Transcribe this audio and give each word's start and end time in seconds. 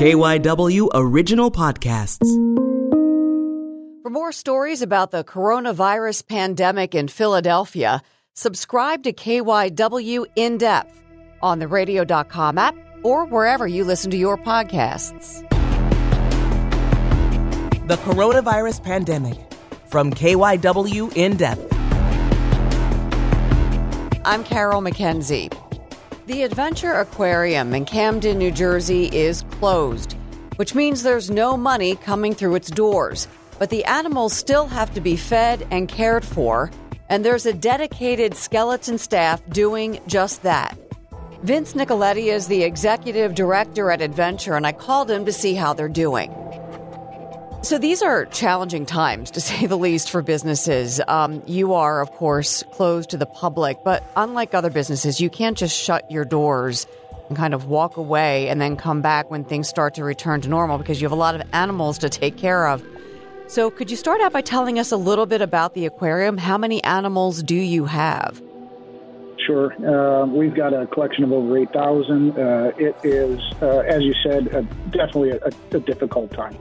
KYW 0.00 0.88
Original 0.94 1.50
Podcasts. 1.50 2.26
For 4.02 4.08
more 4.08 4.32
stories 4.32 4.80
about 4.80 5.10
the 5.10 5.22
coronavirus 5.22 6.26
pandemic 6.26 6.94
in 6.94 7.06
Philadelphia, 7.06 8.00
subscribe 8.32 9.02
to 9.02 9.12
KYW 9.12 10.24
In 10.36 10.56
Depth 10.56 11.02
on 11.42 11.58
the 11.58 11.68
radio.com 11.68 12.56
app 12.56 12.74
or 13.02 13.26
wherever 13.26 13.66
you 13.66 13.84
listen 13.84 14.10
to 14.12 14.16
your 14.16 14.38
podcasts. 14.38 15.46
The 17.86 17.96
coronavirus 17.96 18.82
pandemic 18.82 19.36
from 19.90 20.14
KYW 20.14 21.14
In 21.14 21.36
Depth. 21.36 21.68
I'm 24.24 24.44
Carol 24.44 24.80
McKenzie. 24.80 25.69
The 26.30 26.44
Adventure 26.44 26.92
Aquarium 26.92 27.74
in 27.74 27.84
Camden, 27.84 28.38
New 28.38 28.52
Jersey 28.52 29.06
is 29.06 29.42
closed, 29.58 30.12
which 30.54 30.76
means 30.76 31.02
there's 31.02 31.28
no 31.28 31.56
money 31.56 31.96
coming 31.96 32.36
through 32.36 32.54
its 32.54 32.70
doors. 32.70 33.26
But 33.58 33.70
the 33.70 33.84
animals 33.84 34.32
still 34.32 34.68
have 34.68 34.94
to 34.94 35.00
be 35.00 35.16
fed 35.16 35.66
and 35.72 35.88
cared 35.88 36.24
for, 36.24 36.70
and 37.08 37.24
there's 37.24 37.46
a 37.46 37.52
dedicated 37.52 38.36
skeleton 38.36 38.96
staff 38.96 39.42
doing 39.48 39.98
just 40.06 40.44
that. 40.44 40.78
Vince 41.42 41.72
Nicoletti 41.72 42.32
is 42.32 42.46
the 42.46 42.62
executive 42.62 43.34
director 43.34 43.90
at 43.90 44.00
Adventure, 44.00 44.54
and 44.54 44.64
I 44.64 44.70
called 44.70 45.10
him 45.10 45.24
to 45.24 45.32
see 45.32 45.54
how 45.54 45.72
they're 45.72 45.88
doing. 45.88 46.32
So 47.62 47.76
these 47.76 48.00
are 48.00 48.24
challenging 48.26 48.86
times, 48.86 49.30
to 49.32 49.40
say 49.40 49.66
the 49.66 49.76
least, 49.76 50.10
for 50.10 50.22
businesses. 50.22 51.00
Um, 51.06 51.42
you 51.46 51.74
are, 51.74 52.00
of 52.00 52.10
course, 52.12 52.62
closed 52.72 53.10
to 53.10 53.16
the 53.16 53.26
public, 53.26 53.84
but 53.84 54.02
unlike 54.16 54.54
other 54.54 54.70
businesses, 54.70 55.20
you 55.20 55.28
can't 55.28 55.58
just 55.58 55.76
shut 55.76 56.10
your 56.10 56.24
doors 56.24 56.86
and 57.28 57.36
kind 57.36 57.52
of 57.52 57.66
walk 57.66 57.96
away 57.96 58.48
and 58.48 58.60
then 58.60 58.76
come 58.76 59.02
back 59.02 59.30
when 59.30 59.44
things 59.44 59.68
start 59.68 59.94
to 59.94 60.04
return 60.04 60.40
to 60.40 60.48
normal 60.48 60.78
because 60.78 61.00
you 61.00 61.04
have 61.04 61.12
a 61.12 61.16
lot 61.16 61.34
of 61.34 61.42
animals 61.52 61.98
to 61.98 62.08
take 62.08 62.36
care 62.36 62.66
of. 62.66 62.82
So, 63.46 63.70
could 63.70 63.90
you 63.90 63.96
start 63.96 64.20
out 64.20 64.32
by 64.32 64.40
telling 64.40 64.78
us 64.78 64.92
a 64.92 64.96
little 64.96 65.26
bit 65.26 65.42
about 65.42 65.74
the 65.74 65.84
aquarium? 65.84 66.38
How 66.38 66.56
many 66.56 66.82
animals 66.84 67.42
do 67.42 67.56
you 67.56 67.84
have? 67.84 68.40
Sure. 69.46 69.72
Uh, 69.84 70.26
we've 70.26 70.54
got 70.54 70.72
a 70.72 70.86
collection 70.86 71.24
of 71.24 71.32
over 71.32 71.58
8,000. 71.58 72.38
Uh, 72.38 72.72
it 72.78 72.94
is, 73.02 73.40
uh, 73.60 73.78
as 73.78 74.02
you 74.02 74.14
said, 74.22 74.44
definitely 74.92 75.30
a, 75.30 75.40
a 75.72 75.80
difficult 75.80 76.30
time. 76.30 76.56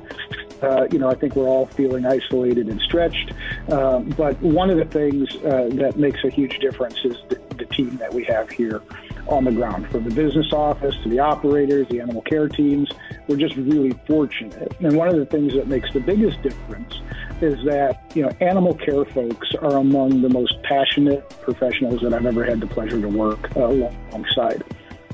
Uh, 0.61 0.87
you 0.91 0.99
know, 0.99 1.09
I 1.09 1.15
think 1.15 1.35
we're 1.35 1.47
all 1.47 1.65
feeling 1.67 2.05
isolated 2.05 2.67
and 2.67 2.81
stretched. 2.81 3.33
Um, 3.69 4.09
but 4.09 4.39
one 4.41 4.69
of 4.69 4.77
the 4.77 4.85
things 4.85 5.35
uh, 5.37 5.69
that 5.73 5.97
makes 5.97 6.23
a 6.23 6.29
huge 6.29 6.59
difference 6.59 6.97
is 7.03 7.17
the, 7.29 7.39
the, 7.57 7.65
team 7.65 7.97
that 7.97 8.13
we 8.13 8.23
have 8.23 8.49
here 8.49 8.81
on 9.27 9.43
the 9.43 9.51
ground, 9.51 9.87
from 9.89 10.03
the 10.03 10.09
business 10.09 10.51
office 10.51 10.95
to 11.03 11.09
the 11.09 11.19
operators, 11.19 11.87
the 11.89 12.01
animal 12.01 12.21
care 12.23 12.47
teams. 12.47 12.91
We're 13.27 13.37
just 13.37 13.55
really 13.55 13.91
fortunate. 14.07 14.75
And 14.79 14.97
one 14.97 15.07
of 15.07 15.15
the 15.15 15.25
things 15.25 15.53
that 15.53 15.67
makes 15.67 15.91
the 15.93 15.99
biggest 15.99 16.41
difference 16.41 16.99
is 17.41 17.63
that 17.65 18.11
you 18.15 18.23
know 18.23 18.29
animal 18.41 18.73
care 18.73 19.05
folks 19.05 19.53
are 19.61 19.77
among 19.77 20.21
the 20.21 20.29
most 20.29 20.61
passionate 20.63 21.29
professionals 21.41 22.01
that 22.01 22.13
I've 22.13 22.25
ever 22.25 22.43
had 22.43 22.59
the 22.59 22.67
pleasure 22.67 22.99
to 22.99 23.07
work 23.07 23.55
uh, 23.55 23.65
alongside. 23.65 24.63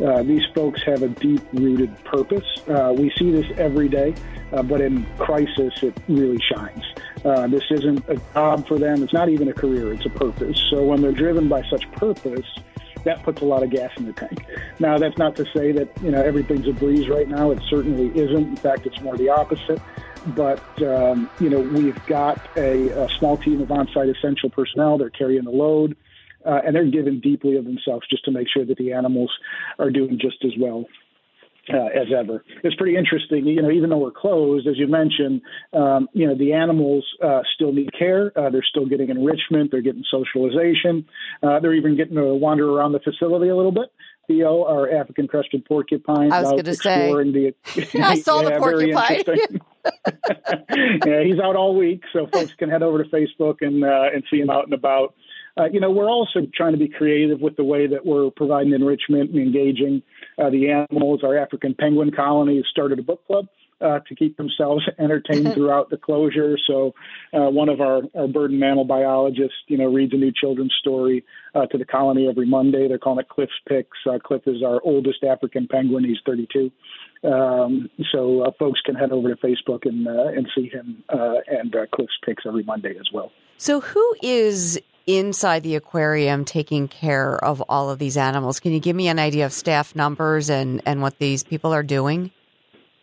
Uh, 0.03 0.23
these 0.23 0.43
folks 0.53 0.81
have 0.83 1.03
a 1.03 1.07
deep 1.07 1.41
rooted 1.53 2.03
purpose. 2.03 2.45
Uh, 2.67 2.93
we 2.97 3.11
see 3.17 3.31
this 3.31 3.45
every 3.57 3.87
day, 3.87 4.13
uh, 4.51 4.61
but 4.61 4.81
in 4.81 5.05
crisis, 5.17 5.73
it 5.81 5.97
really 6.07 6.39
shines. 6.53 6.83
Uh, 7.23 7.47
this 7.47 7.63
isn't 7.71 8.07
a 8.09 8.17
job 8.33 8.67
for 8.67 8.77
them. 8.77 9.01
It's 9.03 9.13
not 9.13 9.29
even 9.29 9.47
a 9.47 9.53
career. 9.53 9.93
It's 9.93 10.05
a 10.05 10.09
purpose. 10.09 10.61
So 10.69 10.83
when 10.83 11.01
they're 11.01 11.11
driven 11.11 11.47
by 11.47 11.63
such 11.69 11.89
purpose, 11.93 12.45
that 13.05 13.23
puts 13.23 13.41
a 13.41 13.45
lot 13.45 13.63
of 13.63 13.69
gas 13.69 13.91
in 13.97 14.05
the 14.05 14.13
tank. 14.13 14.45
Now, 14.79 14.97
that's 14.97 15.17
not 15.17 15.35
to 15.37 15.45
say 15.55 15.71
that 15.71 15.89
you 16.01 16.11
know 16.11 16.21
everything's 16.21 16.67
a 16.67 16.73
breeze 16.73 17.07
right 17.07 17.27
now. 17.27 17.51
It 17.51 17.61
certainly 17.69 18.07
isn't. 18.19 18.49
In 18.49 18.55
fact, 18.57 18.85
it's 18.85 18.99
more 19.01 19.15
the 19.15 19.29
opposite. 19.29 19.81
But 20.27 20.81
um, 20.81 21.29
you 21.39 21.49
know, 21.49 21.59
we've 21.59 22.03
got 22.07 22.45
a, 22.57 22.89
a 22.89 23.09
small 23.19 23.37
team 23.37 23.61
of 23.61 23.71
on-site 23.71 24.09
essential 24.09 24.49
personnel. 24.49 24.97
They're 24.97 25.11
carrying 25.11 25.43
the 25.43 25.51
load 25.51 25.95
uh, 26.45 26.61
and 26.65 26.75
they're 26.75 26.89
given 26.89 27.19
deeply 27.19 27.57
of 27.57 27.65
themselves 27.65 28.07
just 28.09 28.25
to 28.25 28.31
make 28.31 28.47
sure 28.51 28.65
that 28.65 28.77
the 28.77 28.93
animals 28.93 29.31
are 29.79 29.89
doing 29.89 30.19
just 30.19 30.43
as 30.43 30.51
well 30.59 30.85
uh, 31.73 31.87
as 31.87 32.07
ever. 32.17 32.43
It's 32.63 32.75
pretty 32.75 32.95
interesting, 32.95 33.45
you 33.47 33.61
know, 33.61 33.71
even 33.71 33.89
though 33.89 33.97
we're 33.97 34.11
closed, 34.11 34.67
as 34.67 34.77
you 34.77 34.87
mentioned, 34.87 35.41
um, 35.73 36.07
you 36.13 36.27
know, 36.27 36.35
the 36.37 36.53
animals 36.53 37.05
uh, 37.23 37.41
still 37.55 37.71
need 37.71 37.91
care. 37.97 38.31
Uh, 38.37 38.49
they're 38.49 38.65
still 38.67 38.85
getting 38.85 39.09
enrichment. 39.09 39.71
They're 39.71 39.81
getting 39.81 40.03
socialization. 40.09 41.05
Uh, 41.41 41.59
they're 41.59 41.73
even 41.73 41.97
getting 41.97 42.15
to 42.15 42.35
wander 42.35 42.69
around 42.69 42.91
the 42.91 42.99
facility 42.99 43.49
a 43.49 43.55
little 43.55 43.71
bit. 43.71 43.91
Theo, 44.27 44.65
our 44.65 44.91
African 44.91 45.27
crested 45.27 45.65
porcupine, 45.65 46.31
I 46.31 46.41
was 46.41 46.51
going 46.51 46.65
to 46.65 46.73
say, 46.73 47.11
the, 47.11 47.53
I 48.01 48.19
saw 48.19 48.41
yeah, 48.43 48.49
the 48.49 48.57
porcupine. 48.57 49.23
yeah, 51.05 51.23
he's 51.23 51.39
out 51.39 51.55
all 51.55 51.75
week, 51.75 52.01
so 52.11 52.25
folks 52.33 52.51
can 52.57 52.69
head 52.69 52.81
over 52.81 53.03
to 53.03 53.09
Facebook 53.09 53.57
and 53.61 53.83
uh, 53.83 54.09
and 54.13 54.23
see 54.31 54.39
him 54.39 54.49
out 54.49 54.63
and 54.63 54.73
about. 54.73 55.13
Uh, 55.57 55.65
you 55.71 55.79
know, 55.79 55.89
we're 55.89 56.09
also 56.09 56.41
trying 56.53 56.73
to 56.73 56.77
be 56.77 56.89
creative 56.89 57.39
with 57.39 57.55
the 57.55 57.63
way 57.63 57.87
that 57.87 58.05
we're 58.05 58.29
providing 58.29 58.73
enrichment 58.73 59.29
and 59.29 59.39
engaging 59.39 60.01
uh, 60.37 60.49
the 60.49 60.69
animals. 60.69 61.21
Our 61.23 61.37
African 61.37 61.73
penguin 61.73 62.11
colony 62.11 62.57
has 62.57 62.65
started 62.69 62.99
a 62.99 63.03
book 63.03 63.25
club. 63.27 63.47
Uh, 63.81 63.99
to 64.07 64.15
keep 64.15 64.37
themselves 64.37 64.85
entertained 64.99 65.53
throughout 65.53 65.89
the 65.89 65.97
closure. 65.97 66.57
So, 66.65 66.93
uh, 67.33 67.49
one 67.49 67.67
of 67.67 67.81
our, 67.81 68.03
our 68.15 68.25
bird 68.25 68.51
and 68.51 68.59
mammal 68.61 68.85
biologists, 68.85 69.57
you 69.67 69.77
know, 69.77 69.93
reads 69.93 70.13
a 70.13 70.15
new 70.15 70.31
children's 70.31 70.73
story 70.79 71.25
uh, 71.53 71.65
to 71.65 71.77
the 71.77 71.83
colony 71.83 72.25
every 72.29 72.47
Monday. 72.47 72.87
They're 72.87 72.97
calling 72.97 73.19
it 73.19 73.27
Cliff's 73.27 73.51
Picks. 73.67 73.97
Uh, 74.09 74.17
Cliff 74.17 74.43
is 74.45 74.63
our 74.63 74.79
oldest 74.85 75.25
African 75.25 75.67
penguin. 75.67 76.05
He's 76.05 76.19
32. 76.25 76.71
Um, 77.29 77.89
so, 78.13 78.43
uh, 78.43 78.51
folks 78.57 78.79
can 78.79 78.95
head 78.95 79.11
over 79.11 79.27
to 79.27 79.35
Facebook 79.35 79.85
and 79.85 80.07
uh, 80.07 80.27
and 80.29 80.47
see 80.55 80.69
him 80.69 81.03
and 81.09 81.75
Cliff's 81.91 82.17
Picks 82.25 82.45
every 82.47 82.63
Monday 82.63 82.95
as 82.97 83.09
well. 83.13 83.33
So, 83.57 83.81
who 83.81 84.15
is 84.21 84.79
inside 85.07 85.63
the 85.63 85.75
aquarium 85.75 86.45
taking 86.45 86.87
care 86.87 87.43
of 87.43 87.61
all 87.69 87.89
of 87.89 87.99
these 87.99 88.17
animals. 88.17 88.59
Can 88.59 88.71
you 88.71 88.79
give 88.79 88.95
me 88.95 89.07
an 89.07 89.19
idea 89.19 89.45
of 89.45 89.53
staff 89.53 89.95
numbers 89.95 90.49
and, 90.49 90.81
and 90.85 91.01
what 91.01 91.19
these 91.19 91.43
people 91.43 91.73
are 91.73 91.83
doing? 91.83 92.31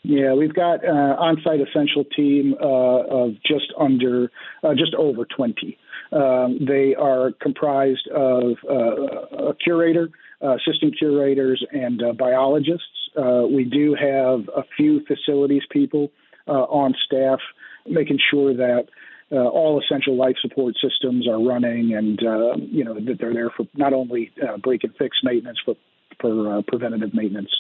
Yeah, 0.05 0.35
we've 0.35 0.55
got 0.55 0.85
an 0.85 0.97
uh, 0.97 1.15
on-site 1.17 1.61
essential 1.61 2.05
team 2.05 2.55
uh, 2.61 2.67
of 2.67 3.35
just 3.47 3.73
under, 3.79 4.33
uh, 4.65 4.75
just 4.75 4.95
over 4.97 5.25
20. 5.25 5.79
Um, 6.11 6.59
they 6.67 6.97
are 6.97 7.31
comprised 7.41 8.09
of 8.09 8.57
uh, 8.69 9.51
a 9.51 9.55
curator, 9.55 10.11
uh, 10.43 10.57
assistant 10.57 10.99
curators, 10.99 11.65
and 11.71 12.03
uh, 12.03 12.13
biologists. 12.15 12.87
we 13.17 13.65
do 13.65 13.95
have 13.95 14.49
a 14.57 14.65
few 14.77 15.05
facilities 15.07 15.63
people 15.71 16.11
on 16.49 16.95
staff, 17.07 17.39
making 17.87 18.19
sure 18.31 18.53
that 18.55 18.87
uh, 19.33 19.37
all 19.37 19.81
essential 19.81 20.17
life 20.17 20.37
support 20.43 20.75
systems 20.83 21.27
are 21.29 21.43
running, 21.43 21.95
and 21.95 22.19
uh, 22.23 22.57
you 22.57 22.85
know 22.85 22.95
that 22.95 23.17
they're 23.19 23.35
there 23.35 23.51
for 23.51 23.67
not 23.75 23.93
only 23.93 24.31
uh, 24.43 24.59
break 24.59 24.85
and 24.85 24.95
fix 24.99 25.17
maintenance, 25.23 25.59
but 25.67 25.77
for 26.21 26.59
uh, 26.59 26.63
preventative 26.69 27.15
maintenance 27.15 27.51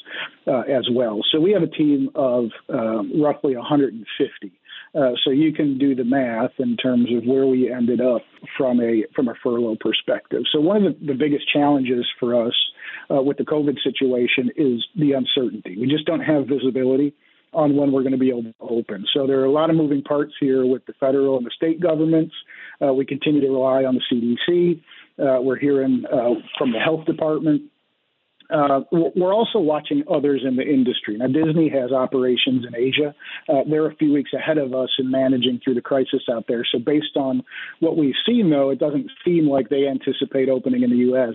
uh, 0.46 0.60
as 0.60 0.88
well. 0.90 1.20
So 1.30 1.40
we 1.40 1.52
have 1.52 1.62
a 1.62 1.66
team 1.66 2.10
of 2.14 2.50
um, 2.68 3.20
roughly 3.20 3.56
150. 3.56 4.52
Uh, 4.94 5.12
so 5.24 5.30
you 5.30 5.52
can 5.52 5.78
do 5.78 5.94
the 5.94 6.04
math 6.04 6.52
in 6.58 6.76
terms 6.76 7.08
of 7.16 7.24
where 7.24 7.46
we 7.46 7.72
ended 7.72 8.00
up 8.00 8.22
from 8.58 8.80
a 8.80 9.04
from 9.14 9.28
a 9.28 9.34
furlough 9.42 9.76
perspective. 9.80 10.42
So 10.52 10.60
one 10.60 10.84
of 10.84 11.00
the, 11.00 11.06
the 11.06 11.14
biggest 11.14 11.50
challenges 11.50 12.06
for 12.20 12.46
us 12.46 12.54
uh, 13.10 13.22
with 13.22 13.38
the 13.38 13.44
COVID 13.44 13.78
situation 13.82 14.50
is 14.54 14.84
the 14.94 15.12
uncertainty. 15.12 15.78
We 15.78 15.86
just 15.86 16.04
don't 16.04 16.20
have 16.20 16.46
visibility 16.46 17.14
on 17.52 17.76
when 17.76 17.92
we're 17.92 18.02
going 18.02 18.12
to 18.12 18.18
be 18.18 18.30
able 18.30 18.44
to 18.44 18.54
open. 18.60 19.04
So 19.12 19.26
there 19.26 19.40
are 19.40 19.44
a 19.44 19.50
lot 19.52 19.70
of 19.70 19.76
moving 19.76 20.02
parts 20.02 20.32
here 20.40 20.64
with 20.64 20.86
the 20.86 20.94
federal 20.94 21.36
and 21.36 21.46
the 21.46 21.50
state 21.54 21.80
governments. 21.80 22.34
Uh, 22.80 22.92
we 22.92 23.04
continue 23.04 23.40
to 23.40 23.48
rely 23.48 23.84
on 23.84 23.94
the 23.94 24.36
CDC. 24.48 24.82
Uh, 25.18 25.40
we're 25.42 25.58
hearing 25.58 26.04
uh, 26.10 26.34
from 26.58 26.72
the 26.72 26.78
health 26.78 27.04
department. 27.04 27.71
Uh, 28.52 28.80
we're 28.90 29.34
also 29.34 29.58
watching 29.58 30.04
others 30.10 30.42
in 30.46 30.56
the 30.56 30.62
industry. 30.62 31.16
Now, 31.16 31.28
Disney 31.28 31.68
has 31.70 31.92
operations 31.92 32.64
in 32.66 32.74
Asia. 32.76 33.14
Uh, 33.48 33.62
they're 33.68 33.86
a 33.86 33.94
few 33.96 34.12
weeks 34.12 34.32
ahead 34.32 34.58
of 34.58 34.74
us 34.74 34.90
in 34.98 35.10
managing 35.10 35.60
through 35.62 35.74
the 35.74 35.80
crisis 35.80 36.22
out 36.30 36.44
there. 36.48 36.66
So, 36.70 36.78
based 36.78 37.16
on 37.16 37.42
what 37.80 37.96
we've 37.96 38.14
seen, 38.26 38.50
though, 38.50 38.70
it 38.70 38.78
doesn't 38.78 39.10
seem 39.24 39.48
like 39.48 39.68
they 39.68 39.86
anticipate 39.86 40.48
opening 40.48 40.82
in 40.82 40.90
the 40.90 40.96
U.S 40.96 41.34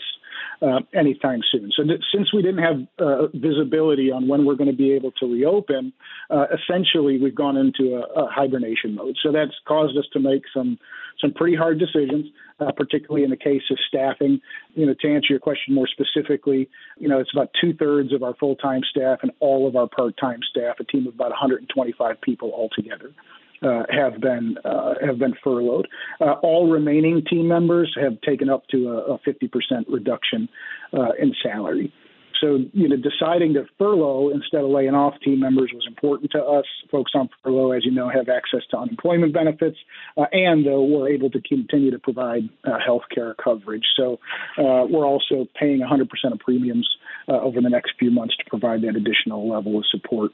uh, 0.62 0.80
anytime 0.94 1.42
soon. 1.52 1.72
So 1.75 1.84
th- 1.84 2.02
since 2.14 2.34
we 2.34 2.42
didn't 2.42 2.64
have 2.64 2.88
uh, 3.00 3.28
visibility 3.34 4.12
on 4.12 4.28
when 4.28 4.46
we're 4.46 4.56
going 4.56 4.72
to 4.72 4.75
be 4.75 4.94
able 4.94 5.12
to 5.13 5.31
reopen, 5.31 5.94
uh, 6.30 6.46
essentially 6.54 7.20
we've 7.20 7.36
gone 7.36 7.58
into 7.58 7.96
a, 7.96 8.24
a, 8.24 8.28
hibernation 8.30 8.96
mode. 8.96 9.18
So 9.22 9.31
that's 9.31 9.54
caused 9.68 9.98
us 9.98 10.06
to 10.13 10.20
make 10.20 10.44
some 10.54 10.80
some 11.19 11.34
pretty 11.34 11.56
hard 11.56 11.80
decisions, 11.80 12.28
uh, 12.60 12.72
particularly 12.72 13.24
in 13.24 13.30
the 13.30 13.38
case 13.38 13.64
of 13.72 13.78
staffing. 13.88 14.40
You 14.75 14.86
know, 14.86 14.96
to 15.02 15.08
answer 15.08 15.28
your 15.30 15.40
question 15.40 15.74
more 15.74 15.88
specifically, 15.88 16.69
you 16.98 17.08
know, 17.08 17.19
it's 17.19 17.31
about 17.34 17.50
two 17.60 17.74
thirds 17.74 18.14
of 18.14 18.24
our 18.24 18.36
full 18.36 18.56
time 18.56 18.81
staff 18.90 19.19
and 19.22 19.31
all 19.40 19.68
of 19.68 19.75
our 19.75 19.88
part 19.88 20.16
time 20.18 20.40
staff, 20.50 20.75
a 20.80 20.84
team 20.84 21.08
of 21.08 21.14
about 21.14 21.30
125 21.30 22.22
people 22.22 22.52
altogether 22.54 23.14
uh, 23.62 23.84
have 23.90 24.19
been 24.19 24.58
uh, 24.64 24.94
have 25.06 25.18
been 25.18 25.34
furloughed. 25.44 25.88
Uh, 26.22 26.34
all 26.44 26.69
remaining 26.69 27.24
team 27.25 27.48
members 27.48 27.96
have 28.00 28.20
taken 28.22 28.50
up 28.50 28.68
to 28.68 28.90
a, 28.90 29.13
a 29.13 29.20
50% 29.20 29.86
reduction 29.88 30.50
uh, 30.94 31.12
in 31.20 31.34
salary. 31.44 31.94
So, 32.42 32.60
you 32.74 32.88
know, 32.88 32.95
deciding 32.98 33.54
to 33.56 33.66
furlough 33.78 34.30
instead 34.30 34.62
of 34.62 34.69
laying 34.69 34.94
off 34.94 35.13
team 35.24 35.39
members 35.39 35.72
was 35.74 35.86
important 35.88 36.31
to 36.31 36.44
us. 36.44 36.66
Folks 36.92 37.12
on 37.16 37.30
furlough, 37.44 37.72
as 37.72 37.86
you 37.86 37.92
know, 37.92 38.10
have 38.10 38.30
access 38.30 38.62
to 38.72 38.78
unemployment 38.78 39.34
benefits, 39.34 39.78
uh, 40.18 40.25
and 40.31 40.68
uh, 40.68 40.72
we're 40.72 41.10
able 41.10 41.30
to 41.31 41.42
continue 41.42 41.92
to 41.92 42.00
provide 42.00 42.50
uh, 42.66 42.78
health 42.84 43.04
care 43.13 43.36
coverage. 43.36 43.86
So 43.95 44.19
uh, 44.57 44.86
we're 44.89 45.06
also 45.06 45.48
paying 45.60 45.80
100% 45.80 46.07
of 46.31 46.39
premiums 46.39 46.88
uh, 47.28 47.34
over 47.34 47.62
the 47.62 47.69
next 47.69 47.94
few 48.00 48.12
months 48.12 48.36
to 48.38 48.44
provide 48.50 48.81
that 48.81 48.95
additional 48.95 49.50
level 49.50 49.78
of 49.78 49.86
support. 49.89 50.31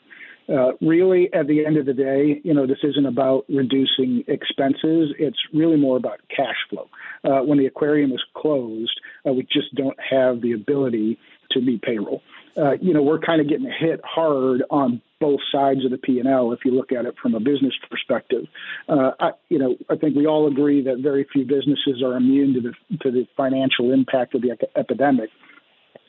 Uh, 0.49 0.71
really, 0.81 1.29
at 1.33 1.47
the 1.47 1.65
end 1.65 1.77
of 1.77 1.85
the 1.85 1.93
day, 1.93 2.41
you 2.43 2.53
know, 2.53 2.67
this 2.67 2.79
isn't 2.83 3.05
about 3.05 3.45
reducing 3.47 4.25
expenses. 4.27 5.13
It's 5.17 5.39
really 5.53 5.77
more 5.77 5.95
about 5.95 6.19
cash 6.29 6.57
flow. 6.69 6.89
Uh, 7.23 7.43
when 7.45 7.57
the 7.57 7.65
aquarium 7.65 8.11
is 8.11 8.21
closed, 8.35 8.99
uh, 9.25 9.31
we 9.31 9.43
just 9.43 9.73
don't 9.75 9.97
have 9.99 10.41
the 10.41 10.51
ability 10.51 11.17
to 11.53 11.61
meet 11.61 11.81
payroll. 11.81 12.21
Uh, 12.55 12.73
you 12.81 12.93
know, 12.93 13.01
we're 13.01 13.19
kind 13.19 13.41
of 13.41 13.49
getting 13.49 13.65
hit 13.65 13.99
hard 14.03 14.63
on 14.69 15.01
both 15.19 15.39
sides 15.51 15.85
of 15.85 15.91
the 15.91 15.97
P&L 15.97 16.51
if 16.51 16.59
you 16.65 16.71
look 16.71 16.91
at 16.91 17.05
it 17.05 17.15
from 17.21 17.33
a 17.33 17.39
business 17.39 17.73
perspective. 17.89 18.45
Uh, 18.87 19.11
I, 19.19 19.31
you 19.49 19.57
know, 19.57 19.75
I 19.89 19.95
think 19.95 20.15
we 20.15 20.27
all 20.27 20.47
agree 20.47 20.83
that 20.83 20.99
very 20.99 21.25
few 21.31 21.45
businesses 21.45 22.03
are 22.03 22.15
immune 22.15 22.53
to 22.53 22.61
the 22.61 22.97
to 23.01 23.11
the 23.11 23.27
financial 23.35 23.91
impact 23.91 24.35
of 24.35 24.41
the 24.41 24.55
epidemic 24.75 25.29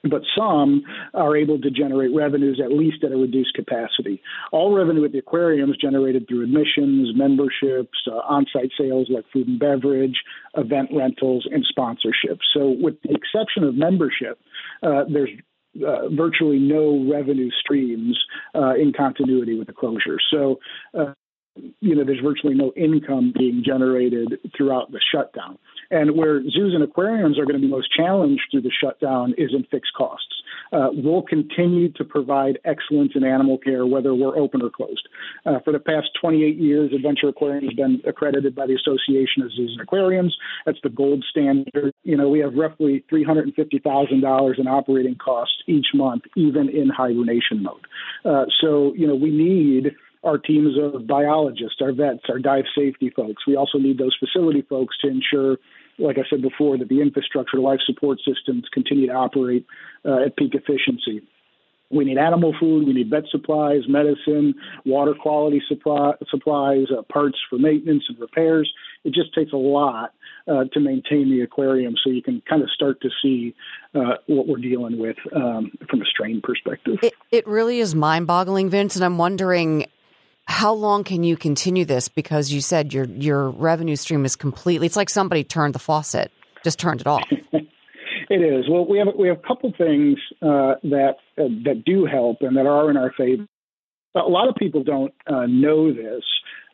but 0.09 0.23
some 0.37 0.83
are 1.15 1.37
able 1.37 1.61
to 1.61 1.71
generate 1.71 2.15
revenues 2.15 2.61
at 2.63 2.73
least 2.73 3.05
at 3.05 3.13
a 3.13 3.17
reduced 3.17 3.55
capacity. 3.55 4.23
All 4.53 4.75
revenue 4.75 5.05
at 5.05 5.13
the 5.13 5.19
aquarium 5.19 5.71
is 5.71 5.77
generated 5.77 6.27
through 6.29 6.45
admissions, 6.45 7.11
memberships, 7.15 7.99
uh, 8.07 8.17
on 8.29 8.47
site 8.53 8.71
sales 8.79 9.09
like 9.11 9.25
food 9.33 9.49
and 9.49 9.59
beverage, 9.59 10.17
event 10.57 10.91
rentals, 10.93 11.47
and 11.51 11.65
sponsorships. 11.77 12.45
So, 12.53 12.75
with 12.79 13.01
the 13.03 13.15
exception 13.15 13.65
of 13.65 13.75
membership, 13.75 14.39
uh, 14.83 15.05
there's 15.11 15.31
uh, 15.87 16.09
virtually 16.11 16.59
no 16.59 17.05
revenue 17.11 17.51
streams 17.61 18.19
uh, 18.55 18.75
in 18.75 18.93
continuity 18.97 19.59
with 19.59 19.67
the 19.67 19.73
closure. 19.73 20.19
So, 20.31 20.61
uh, 20.97 21.15
you 21.81 21.95
know, 21.95 22.05
there's 22.05 22.21
virtually 22.21 22.55
no 22.55 22.73
income 22.77 23.33
being 23.37 23.63
generated 23.65 24.39
throughout 24.57 24.91
the 24.91 25.01
shutdown. 25.13 25.59
And 25.95 26.17
where 26.17 26.43
zoos 26.43 26.75
and 26.75 26.83
aquariums 26.83 27.39
are 27.39 27.45
going 27.45 27.55
to 27.55 27.65
be 27.65 27.71
most 27.71 27.89
challenged 27.97 28.43
through 28.51 28.63
the 28.63 28.73
shutdown 28.83 29.33
is 29.39 29.51
in 29.55 29.63
fixed 29.71 29.93
costs. 29.97 30.27
Uh, 30.73 30.89
we'll 30.93 31.23
continue 31.23 31.89
to 31.93 32.05
provide 32.05 32.59
excellence 32.65 33.13
in 33.15 33.23
animal 33.23 33.59
care, 33.59 33.87
whether 33.87 34.13
we're 34.13 34.37
open 34.37 34.61
or 34.61 34.71
closed. 34.71 35.09
Uh, 35.47 35.61
for 35.65 35.73
the 35.73 35.79
past 35.79 36.09
28 36.21 36.57
years, 36.57 36.93
Adventure 36.93 37.29
Aquarium 37.29 37.65
has 37.65 37.75
been 37.75 38.03
accredited 38.09 38.57
by 38.57 38.67
the 38.67 38.75
Association 38.75 39.43
of 39.43 39.53
Zoos 39.53 39.71
and 39.71 39.81
Aquariums. 39.81 40.37
That's 40.67 40.81
the 40.83 40.89
gold 40.89 41.25
standard. 41.31 41.95
You 42.03 42.17
know, 42.17 42.29
we 42.29 42.41
have 42.41 42.55
roughly 42.55 43.05
$350,000 43.13 44.59
in 44.59 44.67
operating 44.67 45.15
costs 45.15 45.63
each 45.69 45.87
month, 45.95 46.25
even 46.35 46.69
in 46.69 46.89
hibernation 46.89 47.63
mode. 47.63 47.87
Uh, 48.25 48.47
so, 48.61 48.95
you 48.97 49.07
know, 49.07 49.15
we 49.15 49.31
need 49.31 49.95
our 50.25 50.39
teams 50.39 50.77
of 50.79 51.07
biologists, 51.07 51.77
our 51.81 51.93
vets, 51.93 52.25
our 52.29 52.39
dive 52.39 52.65
safety 52.77 53.11
folks. 53.15 53.47
We 53.47 53.57
also 53.57 53.79
need 53.79 53.99
those 53.99 54.17
facility 54.19 54.63
folks 54.63 54.97
to 55.03 55.09
ensure, 55.09 55.59
like 55.99 56.19
I 56.19 56.23
said 56.29 56.43
before, 56.43 56.79
that 56.79 56.89
the 56.89 57.01
infrastructure, 57.01 57.59
life 57.59 57.81
support 57.87 58.19
systems 58.19 58.65
continue 58.73 59.07
to 59.07 59.13
operate 59.13 59.67
uh, 60.05 60.25
at 60.27 60.37
peak 60.37 60.55
efficiency. 60.55 61.23
We 61.91 62.05
need 62.05 62.19
animal 62.19 62.55
food, 62.59 62.87
we 62.87 62.93
need 62.93 63.11
vet 63.11 63.25
supplies, 63.31 63.83
medicine, 63.89 64.55
water 64.85 65.15
quality 65.15 65.63
supply, 65.69 66.15
supplies, 66.29 66.87
uh, 66.91 67.03
parts 67.03 67.39
for 67.49 67.59
maintenance 67.59 68.05
and 68.09 68.19
repairs. 68.19 68.73
It 69.05 69.13
just 69.13 69.35
takes 69.35 69.53
a 69.53 69.57
lot 69.57 70.13
uh, 70.49 70.65
to 70.73 70.81
maintain 70.81 71.31
the 71.31 71.43
aquarium 71.43 71.95
so 72.03 72.11
you 72.11 72.23
can 72.23 72.43
kind 72.49 72.63
of 72.63 72.71
start 72.71 73.01
to 73.03 73.11
see 73.23 73.55
uh, 73.95 74.17
what 74.27 74.49
we're 74.49 74.57
dealing 74.57 74.99
with 74.99 75.17
um, 75.37 75.71
from 75.89 76.03
a 76.03 76.07
strain 76.07 76.41
perspective. 76.43 76.99
It, 77.03 77.15
it 77.31 77.47
really 77.47 77.79
is 77.79 77.95
mind 77.95 78.27
boggling, 78.27 78.71
Vince. 78.71 78.97
And 78.97 79.05
I'm 79.05 79.19
wondering 79.19 79.87
how 80.47 80.73
long 80.73 81.05
can 81.05 81.23
you 81.23 81.37
continue 81.37 81.85
this? 81.85 82.09
Because 82.09 82.53
you 82.53 82.61
said 82.61 82.93
your 82.93 83.05
your 83.07 83.51
revenue 83.51 83.97
stream 83.97 84.25
is 84.25 84.37
completely. 84.37 84.87
It's 84.87 84.97
like 84.97 85.11
somebody 85.11 85.45
turned 85.45 85.75
the 85.75 85.79
faucet, 85.79 86.31
just 86.63 86.79
turned 86.79 87.01
it 87.01 87.07
off. 87.07 87.25
it 88.31 88.43
is. 88.43 88.69
Well, 88.69 88.87
we 88.87 88.99
have 88.99 89.09
we 89.19 89.29
have 89.29 89.39
a 89.39 89.47
couple 89.47 89.73
things 89.77 90.19
uh, 90.43 90.75
that 90.85 91.15
uh, 91.39 91.45
that 91.65 91.83
do 91.85 92.05
help 92.05 92.39
and 92.41 92.57
that 92.57 92.67
are 92.67 92.91
in 92.91 92.97
our 92.97 93.13
favor. 93.17 93.47
A 94.15 94.21
lot 94.21 94.49
of 94.49 94.55
people 94.55 94.85
don't 94.85 95.13
uh, 95.27 95.47
know 95.49 95.93
this, 95.93 96.23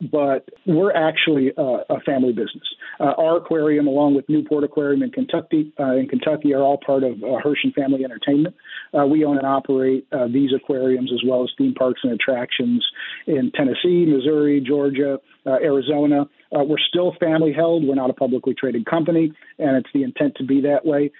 but 0.01 0.49
we're 0.67 0.93
actually 0.93 1.53
a 1.57 2.01
family 2.07 2.33
business. 2.33 2.65
Uh, 3.01 3.15
our 3.17 3.39
aquarium, 3.39 3.87
along 3.87 4.15
with 4.15 4.29
Newport 4.29 4.63
Aquarium 4.63 5.03
in 5.03 5.11
Kentucky, 5.11 5.73
uh, 5.81 5.95
in 5.97 6.07
Kentucky, 6.07 6.53
are 6.53 6.63
all 6.63 6.79
part 6.85 7.03
of 7.03 7.23
uh, 7.25 7.39
Herschend 7.43 7.73
Family 7.75 8.05
Entertainment. 8.05 8.55
Uh, 8.93 9.07
we 9.07 9.25
own 9.25 9.39
and 9.39 9.47
operate 9.47 10.07
uh, 10.13 10.27
these 10.27 10.51
aquariums 10.55 11.11
as 11.11 11.21
well 11.27 11.43
as 11.43 11.51
theme 11.57 11.73
parks 11.73 12.01
and 12.03 12.13
attractions 12.13 12.87
in 13.27 13.51
Tennessee, 13.55 14.05
Missouri, 14.07 14.61
Georgia, 14.61 15.19
uh, 15.47 15.53
Arizona. 15.53 16.27
we're 16.53 16.77
still 16.79 17.15
family 17.19 17.55
held. 17.55 17.85
We're 17.85 17.95
not 17.95 18.11
a 18.11 18.15
publicly 18.15 18.53
traded 18.53 18.85
company, 18.85 19.33
and 19.59 19.77
it's 19.79 19.89
the 19.95 20.03
intent 20.03 20.35
to 20.37 20.45
be 20.45 20.61
that 20.63 20.85
way 20.85 21.11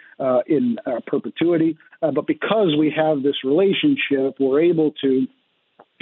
in 0.47 0.77
perpetuity. 1.07 1.79
but 2.01 2.27
because 2.27 2.77
we 2.79 2.93
have 2.95 3.23
this 3.23 3.37
relationship, 3.43 4.37
we're 4.39 4.61
able 4.61 4.93
to 5.03 5.27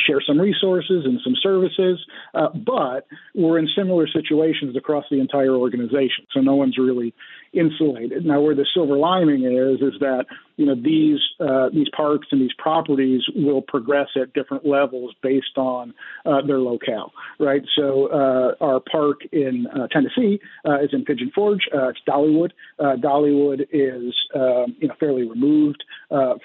share 0.06 0.20
some 0.26 0.40
resources 0.40 1.04
and 1.04 1.20
some 1.24 1.34
services, 1.42 1.98
uh, 2.34 2.48
but 2.54 3.06
we're 3.34 3.58
in 3.58 3.68
similar 3.76 4.06
situations 4.06 4.76
across 4.76 5.04
the 5.10 5.20
entire 5.20 5.54
organization. 5.54 6.26
So 6.32 6.40
no 6.40 6.54
one's 6.54 6.78
really 6.78 7.14
insulated. 7.52 8.24
Now, 8.24 8.40
where 8.40 8.54
the 8.54 8.66
silver 8.74 8.96
lining 8.96 9.44
is, 9.44 9.80
is 9.80 9.98
that 10.00 10.26
you 10.56 10.66
know 10.66 10.74
these 10.74 11.20
uh, 11.40 11.68
these 11.72 11.86
parks 11.96 12.26
and 12.32 12.40
these 12.40 12.52
properties 12.58 13.22
will 13.34 13.62
progress 13.62 14.08
at 14.20 14.32
different 14.34 14.66
levels 14.66 15.14
based 15.22 15.56
on 15.56 15.94
uh, 16.26 16.42
their 16.46 16.58
locale, 16.58 17.12
right? 17.38 17.62
So 17.76 18.08
uh, 18.08 18.64
our 18.64 18.80
park 18.80 19.20
in 19.32 19.66
uh, 19.68 19.86
Tennessee 19.86 20.40
uh, 20.66 20.80
is 20.80 20.90
in 20.92 21.04
Pigeon 21.04 21.30
Forge. 21.34 21.62
It's 21.72 22.00
Dollywood. 22.06 22.50
Dollywood 22.80 23.66
is 23.72 24.14
um, 24.34 24.76
you 24.80 24.88
know 24.88 24.94
fairly 24.98 25.28
removed 25.28 25.84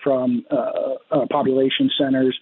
from 0.03 0.45
population 1.09 1.89
centers. 1.97 2.37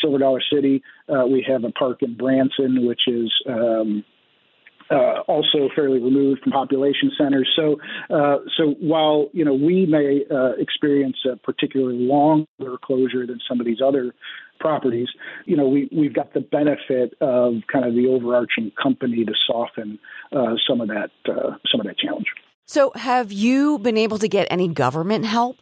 Silver 0.00 0.18
Dollar 0.18 0.42
City, 0.52 0.82
we 1.08 1.44
have 1.48 1.64
a 1.64 1.70
park 1.70 2.02
in 2.02 2.16
Branson, 2.16 2.86
which 2.86 3.02
is 3.06 3.32
um, 3.48 4.04
uh, 4.90 5.20
also 5.28 5.68
fairly 5.74 6.00
removed 6.00 6.42
from 6.42 6.52
population 6.52 7.12
centers. 7.16 7.48
So, 7.54 7.76
uh, 8.14 8.38
so 8.56 8.74
while 8.80 9.28
you 9.32 9.44
know 9.44 9.54
we 9.54 9.86
may 9.86 10.24
uh, 10.30 10.52
experience 10.58 11.16
a 11.30 11.36
particularly 11.36 11.98
longer 11.98 12.76
closure 12.82 13.26
than 13.26 13.38
some 13.48 13.60
of 13.60 13.66
these 13.66 13.80
other 13.84 14.14
properties, 14.58 15.08
you 15.46 15.56
know 15.56 15.68
we 15.68 15.88
we've 15.92 16.14
got 16.14 16.34
the 16.34 16.40
benefit 16.40 17.14
of 17.20 17.54
kind 17.72 17.84
of 17.84 17.94
the 17.94 18.06
overarching 18.08 18.72
company 18.82 19.24
to 19.24 19.32
soften 19.46 19.98
uh, 20.32 20.54
some 20.68 20.80
of 20.80 20.88
that 20.88 21.10
uh, 21.28 21.52
some 21.70 21.80
of 21.80 21.86
that 21.86 21.96
challenge. 21.98 22.26
So, 22.66 22.92
have 22.94 23.32
you 23.32 23.78
been 23.78 23.96
able 23.96 24.18
to 24.18 24.28
get 24.28 24.48
any 24.50 24.68
government 24.68 25.24
help? 25.24 25.56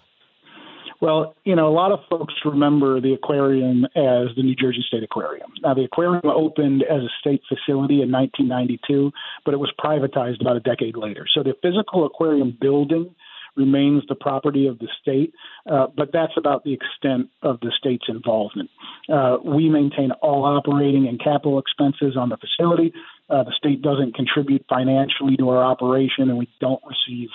Well, 1.00 1.36
you 1.44 1.54
know, 1.54 1.68
a 1.68 1.74
lot 1.74 1.92
of 1.92 2.00
folks 2.10 2.34
remember 2.44 3.00
the 3.00 3.14
aquarium 3.14 3.84
as 3.84 4.34
the 4.36 4.42
New 4.42 4.56
Jersey 4.56 4.84
State 4.86 5.04
Aquarium. 5.04 5.52
Now, 5.62 5.74
the 5.74 5.84
aquarium 5.84 6.26
opened 6.26 6.82
as 6.82 7.02
a 7.02 7.08
state 7.20 7.42
facility 7.48 8.02
in 8.02 8.10
1992, 8.10 9.12
but 9.44 9.54
it 9.54 9.58
was 9.58 9.72
privatized 9.78 10.40
about 10.40 10.56
a 10.56 10.60
decade 10.60 10.96
later. 10.96 11.24
So 11.32 11.44
the 11.44 11.54
physical 11.62 12.04
aquarium 12.04 12.56
building 12.60 13.14
remains 13.56 14.02
the 14.08 14.14
property 14.14 14.66
of 14.66 14.78
the 14.78 14.88
state, 15.00 15.34
uh, 15.70 15.86
but 15.96 16.10
that's 16.12 16.32
about 16.36 16.64
the 16.64 16.72
extent 16.72 17.28
of 17.42 17.60
the 17.60 17.72
state's 17.76 18.06
involvement. 18.08 18.70
Uh, 19.12 19.36
we 19.44 19.68
maintain 19.68 20.10
all 20.22 20.44
operating 20.44 21.06
and 21.08 21.22
capital 21.22 21.58
expenses 21.58 22.16
on 22.16 22.28
the 22.28 22.36
facility. 22.36 22.92
Uh, 23.28 23.42
the 23.44 23.52
state 23.56 23.82
doesn't 23.82 24.14
contribute 24.14 24.64
financially 24.68 25.36
to 25.36 25.48
our 25.50 25.62
operation, 25.62 26.30
and 26.30 26.38
we 26.38 26.48
don't 26.60 26.82
receive 26.84 27.28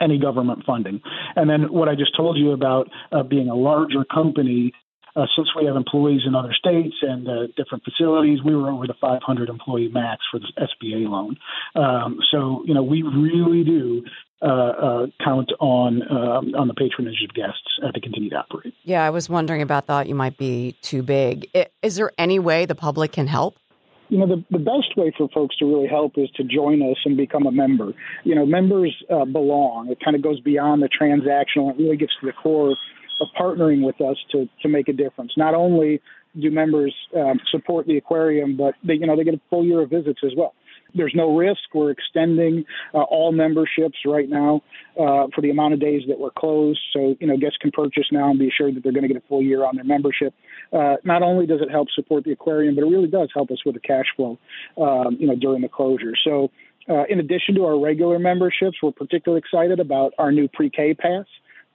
any 0.00 0.18
government 0.18 0.64
funding. 0.64 1.00
And 1.36 1.48
then 1.48 1.72
what 1.72 1.88
I 1.88 1.94
just 1.94 2.16
told 2.16 2.36
you 2.36 2.52
about 2.52 2.88
uh, 3.12 3.22
being 3.22 3.48
a 3.48 3.54
larger 3.54 4.04
company, 4.04 4.72
uh, 5.16 5.26
since 5.36 5.48
we 5.58 5.66
have 5.66 5.76
employees 5.76 6.20
in 6.26 6.34
other 6.34 6.52
states 6.52 6.94
and 7.02 7.28
uh, 7.28 7.46
different 7.56 7.82
facilities, 7.84 8.38
we 8.44 8.54
were 8.54 8.70
over 8.70 8.86
the 8.86 8.94
500 9.00 9.48
employee 9.48 9.88
max 9.88 10.22
for 10.30 10.38
the 10.38 10.46
SBA 10.56 11.08
loan. 11.08 11.36
Um, 11.74 12.18
so 12.30 12.62
you 12.66 12.74
know 12.74 12.82
we 12.82 13.02
really 13.02 13.64
do 13.64 14.04
uh, 14.40 14.46
uh, 14.46 15.06
count 15.24 15.50
on 15.58 16.02
uh, 16.02 16.56
on 16.56 16.68
the 16.68 16.74
patronage 16.74 17.24
of 17.28 17.34
guests 17.34 17.80
to 17.92 18.00
continue 18.00 18.30
to 18.30 18.36
operate. 18.36 18.72
Yeah, 18.84 19.04
I 19.04 19.10
was 19.10 19.28
wondering 19.28 19.62
about 19.62 19.86
that. 19.86 20.06
You 20.06 20.14
might 20.14 20.38
be 20.38 20.76
too 20.80 21.02
big. 21.02 21.48
Is 21.82 21.96
there 21.96 22.12
any 22.18 22.38
way 22.38 22.64
the 22.64 22.76
public 22.76 23.10
can 23.10 23.26
help? 23.26 23.56
You 24.08 24.18
know, 24.18 24.26
the, 24.26 24.44
the 24.50 24.58
best 24.58 24.96
way 24.96 25.12
for 25.16 25.28
folks 25.28 25.56
to 25.56 25.66
really 25.66 25.86
help 25.86 26.16
is 26.16 26.30
to 26.36 26.44
join 26.44 26.82
us 26.82 26.96
and 27.04 27.16
become 27.16 27.46
a 27.46 27.52
member. 27.52 27.92
You 28.24 28.34
know, 28.34 28.46
members 28.46 28.94
uh, 29.10 29.24
belong. 29.24 29.88
It 29.90 29.98
kind 30.04 30.16
of 30.16 30.22
goes 30.22 30.40
beyond 30.40 30.82
the 30.82 30.88
transactional. 30.88 31.70
It 31.70 31.82
really 31.82 31.96
gets 31.96 32.12
to 32.20 32.26
the 32.26 32.32
core 32.32 32.70
of 33.20 33.28
partnering 33.38 33.84
with 33.84 34.00
us 34.00 34.16
to 34.32 34.48
to 34.62 34.68
make 34.68 34.88
a 34.88 34.92
difference. 34.92 35.32
Not 35.36 35.54
only 35.54 36.00
do 36.40 36.50
members 36.50 36.94
um, 37.16 37.40
support 37.50 37.86
the 37.86 37.96
aquarium, 37.96 38.56
but 38.56 38.74
they 38.84 38.94
you 38.94 39.06
know 39.06 39.16
they 39.16 39.24
get 39.24 39.34
a 39.34 39.40
full 39.50 39.64
year 39.64 39.82
of 39.82 39.90
visits 39.90 40.20
as 40.24 40.32
well. 40.36 40.54
There's 40.94 41.14
no 41.14 41.36
risk. 41.36 41.60
We're 41.74 41.90
extending 41.90 42.64
uh, 42.94 43.02
all 43.02 43.32
memberships 43.32 43.98
right 44.06 44.28
now 44.28 44.62
uh, 44.98 45.28
for 45.34 45.40
the 45.42 45.50
amount 45.50 45.74
of 45.74 45.80
days 45.80 46.02
that 46.08 46.18
we're 46.18 46.30
closed. 46.30 46.80
So, 46.92 47.16
you 47.20 47.26
know, 47.26 47.36
guests 47.36 47.58
can 47.60 47.70
purchase 47.70 48.06
now 48.10 48.30
and 48.30 48.38
be 48.38 48.48
assured 48.48 48.74
that 48.76 48.82
they're 48.82 48.92
going 48.92 49.02
to 49.02 49.08
get 49.08 49.16
a 49.16 49.26
full 49.28 49.42
year 49.42 49.64
on 49.64 49.76
their 49.76 49.84
membership. 49.84 50.34
Uh, 50.72 50.96
not 51.04 51.22
only 51.22 51.46
does 51.46 51.60
it 51.60 51.70
help 51.70 51.88
support 51.94 52.24
the 52.24 52.32
aquarium, 52.32 52.74
but 52.74 52.82
it 52.82 52.88
really 52.88 53.08
does 53.08 53.28
help 53.34 53.50
us 53.50 53.58
with 53.64 53.74
the 53.74 53.80
cash 53.80 54.06
flow, 54.16 54.38
um, 54.76 55.16
you 55.20 55.26
know, 55.26 55.36
during 55.36 55.62
the 55.62 55.68
closure. 55.68 56.14
So, 56.24 56.50
uh, 56.88 57.04
in 57.08 57.20
addition 57.20 57.54
to 57.56 57.64
our 57.66 57.78
regular 57.78 58.18
memberships, 58.18 58.78
we're 58.82 58.92
particularly 58.92 59.40
excited 59.40 59.78
about 59.78 60.14
our 60.18 60.32
new 60.32 60.48
pre-K 60.48 60.94
pass. 60.94 61.26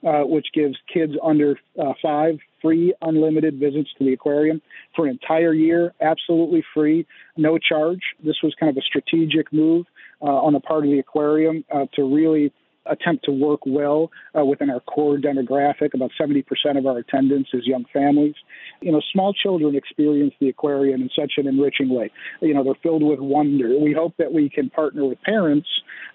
Uh, 0.04 0.20
which 0.22 0.48
gives 0.52 0.76
kids 0.92 1.14
under 1.22 1.58
uh, 1.82 1.94
five 2.02 2.38
free 2.60 2.92
unlimited 3.00 3.58
visits 3.58 3.88
to 3.96 4.04
the 4.04 4.12
aquarium 4.12 4.60
for 4.94 5.06
an 5.06 5.12
entire 5.12 5.54
year, 5.54 5.94
absolutely 5.98 6.62
free, 6.74 7.06
no 7.38 7.56
charge. 7.56 8.00
This 8.22 8.36
was 8.42 8.54
kind 8.60 8.68
of 8.68 8.76
a 8.76 8.82
strategic 8.82 9.50
move 9.50 9.86
uh, 10.20 10.26
on 10.26 10.52
the 10.52 10.60
part 10.60 10.84
of 10.84 10.90
the 10.90 10.98
aquarium 10.98 11.64
uh, 11.74 11.86
to 11.94 12.02
really 12.04 12.52
attempt 12.86 13.24
to 13.24 13.32
work 13.32 13.60
well 13.66 14.10
uh, 14.38 14.44
within 14.44 14.70
our 14.70 14.80
core 14.80 15.16
demographic. 15.16 15.94
About 15.94 16.10
70% 16.20 16.44
of 16.76 16.86
our 16.86 16.98
attendance 16.98 17.48
is 17.52 17.66
young 17.66 17.84
families. 17.92 18.34
You 18.80 18.92
know, 18.92 19.00
small 19.12 19.32
children 19.32 19.74
experience 19.74 20.34
the 20.40 20.48
aquarium 20.48 21.02
in 21.02 21.10
such 21.18 21.32
an 21.36 21.46
enriching 21.46 21.88
way. 21.88 22.10
You 22.40 22.54
know, 22.54 22.64
they're 22.64 22.74
filled 22.82 23.02
with 23.02 23.20
wonder. 23.20 23.78
We 23.78 23.92
hope 23.92 24.14
that 24.18 24.32
we 24.32 24.48
can 24.48 24.70
partner 24.70 25.04
with 25.06 25.20
parents 25.22 25.68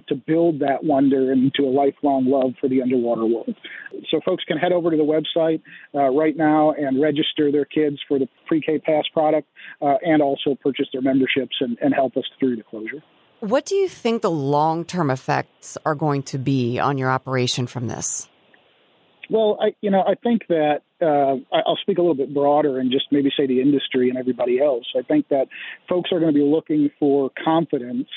to 0.07 0.15
build 0.15 0.59
that 0.59 0.83
wonder 0.83 1.31
into 1.31 1.63
a 1.63 1.71
lifelong 1.71 2.25
love 2.25 2.53
for 2.59 2.67
the 2.67 2.81
underwater 2.81 3.25
world. 3.25 3.55
So 4.09 4.19
folks 4.25 4.43
can 4.43 4.57
head 4.57 4.71
over 4.71 4.91
to 4.91 4.97
the 4.97 5.03
website 5.03 5.61
uh, 5.93 6.09
right 6.09 6.35
now 6.35 6.71
and 6.71 7.01
register 7.01 7.51
their 7.51 7.65
kids 7.65 7.97
for 8.07 8.19
the 8.19 8.27
pre-K 8.47 8.79
Pass 8.79 9.05
product 9.13 9.47
uh, 9.81 9.95
and 10.01 10.21
also 10.21 10.55
purchase 10.55 10.87
their 10.91 11.01
memberships 11.01 11.55
and, 11.59 11.77
and 11.81 11.93
help 11.93 12.17
us 12.17 12.23
through 12.39 12.55
the 12.55 12.63
closure. 12.63 13.03
What 13.39 13.65
do 13.65 13.75
you 13.75 13.87
think 13.87 14.21
the 14.21 14.31
long 14.31 14.83
term 14.83 15.09
effects 15.09 15.77
are 15.85 15.95
going 15.95 16.23
to 16.23 16.37
be 16.37 16.77
on 16.77 16.97
your 16.97 17.09
operation 17.09 17.67
from 17.67 17.87
this? 17.87 18.27
Well, 19.29 19.57
I, 19.61 19.75
you 19.81 19.91
know, 19.91 20.01
I 20.01 20.15
think 20.15 20.47
that 20.47 20.81
uh, 21.01 21.35
I'll 21.51 21.77
speak 21.81 21.97
a 21.97 22.01
little 22.01 22.15
bit 22.15 22.33
broader 22.33 22.79
and 22.79 22.91
just 22.91 23.05
maybe 23.11 23.31
say 23.35 23.47
the 23.47 23.61
industry 23.61 24.09
and 24.09 24.17
everybody 24.17 24.59
else. 24.59 24.85
I 24.97 25.01
think 25.01 25.29
that 25.29 25.47
folks 25.87 26.11
are 26.11 26.19
going 26.19 26.33
to 26.33 26.37
be 26.37 26.45
looking 26.45 26.89
for 26.99 27.31
confidence 27.41 28.07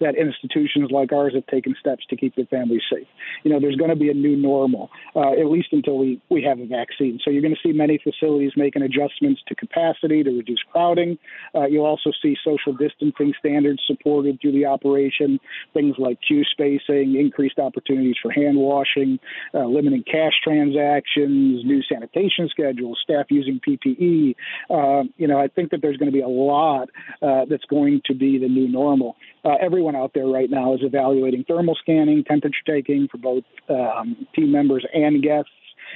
that 0.00 0.14
institutions 0.16 0.90
like 0.90 1.12
ours 1.12 1.34
have 1.34 1.46
taken 1.46 1.74
steps 1.78 2.04
to 2.10 2.16
keep 2.16 2.36
their 2.36 2.46
families 2.46 2.82
safe. 2.90 3.06
You 3.44 3.52
know, 3.52 3.60
there's 3.60 3.76
going 3.76 3.90
to 3.90 3.96
be 3.96 4.10
a 4.10 4.14
new 4.14 4.36
normal, 4.36 4.90
uh, 5.14 5.32
at 5.32 5.46
least 5.46 5.68
until 5.72 5.98
we, 5.98 6.20
we 6.30 6.42
have 6.42 6.60
a 6.60 6.66
vaccine. 6.66 7.18
So 7.22 7.30
you're 7.30 7.42
going 7.42 7.54
to 7.54 7.68
see 7.68 7.72
many 7.72 7.98
facilities 8.02 8.52
making 8.56 8.82
adjustments 8.82 9.42
to 9.48 9.54
capacity 9.54 10.22
to 10.22 10.30
reduce 10.30 10.62
crowding. 10.72 11.18
Uh, 11.54 11.66
you'll 11.66 11.86
also 11.86 12.10
see 12.22 12.36
social 12.42 12.72
distancing 12.72 13.34
standards 13.38 13.82
supported 13.86 14.40
through 14.40 14.52
the 14.52 14.66
operation, 14.66 15.40
things 15.74 15.96
like 15.98 16.18
queue 16.26 16.44
spacing, 16.50 17.16
increased 17.18 17.58
opportunities 17.58 18.16
for 18.22 18.30
hand 18.30 18.56
washing, 18.56 19.18
uh, 19.54 19.66
limiting 19.66 20.02
cash 20.04 20.34
transactions, 20.42 21.64
new 21.64 21.82
sanitation 21.82 22.29
schedules, 22.48 22.98
staff 23.02 23.26
using 23.30 23.60
PPE. 23.66 24.34
Uh, 24.68 25.04
you 25.16 25.26
know, 25.26 25.38
I 25.38 25.48
think 25.48 25.70
that 25.70 25.80
there's 25.82 25.96
going 25.96 26.10
to 26.10 26.16
be 26.16 26.22
a 26.22 26.28
lot 26.28 26.88
uh, 27.22 27.44
that's 27.48 27.64
going 27.64 28.02
to 28.06 28.14
be 28.14 28.38
the 28.38 28.48
new 28.48 28.68
normal. 28.68 29.16
Uh, 29.44 29.54
everyone 29.60 29.96
out 29.96 30.12
there 30.14 30.26
right 30.26 30.50
now 30.50 30.74
is 30.74 30.80
evaluating 30.82 31.44
thermal 31.44 31.76
scanning, 31.80 32.24
temperature 32.24 32.56
taking 32.66 33.08
for 33.10 33.18
both 33.18 33.44
um, 33.68 34.26
team 34.34 34.52
members 34.52 34.84
and 34.92 35.22
guests 35.22 35.50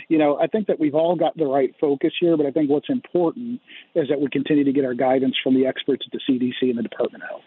you 0.09 0.19
know, 0.19 0.39
I 0.39 0.47
think 0.47 0.67
that 0.67 0.79
we've 0.79 0.95
all 0.95 1.17
got 1.17 1.37
the 1.37 1.47
right 1.47 1.75
focus 1.81 2.13
here, 2.19 2.37
but 2.37 2.47
I 2.47 2.51
think 2.51 2.71
what's 2.71 2.91
important 2.91 3.61
is 3.95 4.09
that 4.09 4.21
we 4.21 4.29
continue 4.29 4.65
to 4.65 4.73
get 4.73 4.85
our 4.85 4.95
guidance 4.95 5.37
from 5.43 5.55
the 5.55 5.67
experts 5.67 6.05
at 6.07 6.13
the 6.13 6.21
CDC 6.29 6.69
and 6.71 6.79
the 6.79 6.83
Department 6.83 7.23
of 7.25 7.31
Health. 7.31 7.43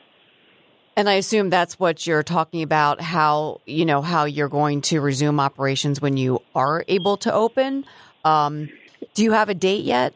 And 0.96 1.08
I 1.08 1.14
assume 1.14 1.52
that's 1.52 1.80
what 1.80 2.08
you're 2.08 2.24
talking 2.24 2.64
about 2.64 3.02
how, 3.02 3.62
you 3.68 3.86
know, 3.86 4.02
how 4.02 4.26
you're 4.26 4.50
going 4.50 4.82
to 4.82 5.00
resume 5.00 5.40
operations 5.40 6.02
when 6.02 6.18
you 6.18 6.42
are 6.56 6.84
able 6.88 7.18
to 7.18 7.32
open. 7.32 7.86
Um, 8.28 8.70
do 9.14 9.24
you 9.24 9.32
have 9.32 9.50
a 9.50 9.54
date 9.54 9.86
yet? 9.86 10.14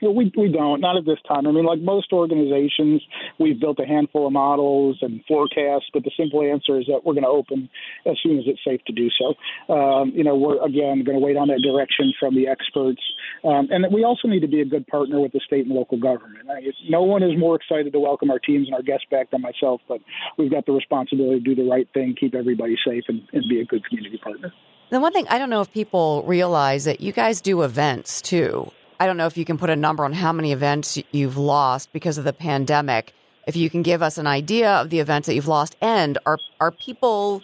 we 0.00 0.32
we 0.36 0.48
don't 0.48 0.80
not 0.80 0.96
at 0.96 1.04
this 1.04 1.18
time. 1.26 1.46
I 1.46 1.50
mean, 1.50 1.64
like 1.64 1.80
most 1.80 2.12
organizations, 2.12 3.02
we've 3.38 3.58
built 3.58 3.78
a 3.80 3.86
handful 3.86 4.26
of 4.26 4.32
models 4.32 4.98
and 5.02 5.24
forecasts, 5.26 5.86
but 5.92 6.04
the 6.04 6.12
simple 6.16 6.42
answer 6.42 6.78
is 6.78 6.86
that 6.86 7.04
we're 7.04 7.14
going 7.14 7.24
to 7.24 7.28
open 7.28 7.68
as 8.06 8.16
soon 8.22 8.38
as 8.38 8.44
it's 8.46 8.60
safe 8.64 8.80
to 8.86 8.92
do 8.92 9.08
so. 9.18 9.34
Um, 9.72 10.12
you 10.14 10.22
know, 10.22 10.36
we're 10.36 10.62
again 10.64 11.02
going 11.04 11.18
to 11.18 11.24
wait 11.24 11.36
on 11.36 11.48
that 11.48 11.60
direction 11.62 12.12
from 12.18 12.34
the 12.34 12.46
experts, 12.46 13.02
um, 13.44 13.68
and 13.70 13.86
we 13.92 14.04
also 14.04 14.28
need 14.28 14.40
to 14.40 14.48
be 14.48 14.60
a 14.60 14.64
good 14.64 14.86
partner 14.86 15.20
with 15.20 15.32
the 15.32 15.40
state 15.44 15.66
and 15.66 15.74
local 15.74 15.98
government. 15.98 16.48
I 16.50 16.60
no 16.88 17.02
one 17.02 17.22
is 17.22 17.36
more 17.36 17.56
excited 17.56 17.92
to 17.92 17.98
welcome 18.00 18.30
our 18.30 18.38
teams 18.38 18.68
and 18.68 18.74
our 18.74 18.82
guests 18.82 19.06
back 19.10 19.30
than 19.30 19.40
myself, 19.40 19.80
but 19.88 20.00
we've 20.36 20.50
got 20.50 20.66
the 20.66 20.72
responsibility 20.72 21.40
to 21.40 21.54
do 21.54 21.54
the 21.54 21.68
right 21.68 21.88
thing, 21.92 22.14
keep 22.18 22.34
everybody 22.34 22.76
safe, 22.86 23.04
and, 23.08 23.22
and 23.32 23.44
be 23.48 23.60
a 23.60 23.64
good 23.64 23.84
community 23.84 24.18
partner. 24.18 24.52
The 24.90 25.00
one 25.00 25.12
thing 25.12 25.26
I 25.28 25.38
don't 25.38 25.50
know 25.50 25.60
if 25.60 25.70
people 25.72 26.22
realize 26.26 26.84
that 26.84 27.00
you 27.00 27.12
guys 27.12 27.40
do 27.40 27.62
events 27.62 28.22
too. 28.22 28.70
I 28.98 29.06
don't 29.06 29.16
know 29.16 29.26
if 29.26 29.36
you 29.36 29.44
can 29.44 29.58
put 29.58 29.70
a 29.70 29.76
number 29.76 30.04
on 30.04 30.12
how 30.12 30.32
many 30.32 30.52
events 30.52 30.98
you've 31.12 31.36
lost 31.36 31.92
because 31.92 32.18
of 32.18 32.24
the 32.24 32.32
pandemic. 32.32 33.12
If 33.46 33.54
you 33.54 33.70
can 33.70 33.82
give 33.82 34.02
us 34.02 34.18
an 34.18 34.26
idea 34.26 34.70
of 34.76 34.90
the 34.90 35.00
events 35.00 35.26
that 35.26 35.34
you've 35.34 35.48
lost, 35.48 35.76
and 35.80 36.18
are 36.26 36.38
are 36.58 36.70
people, 36.70 37.42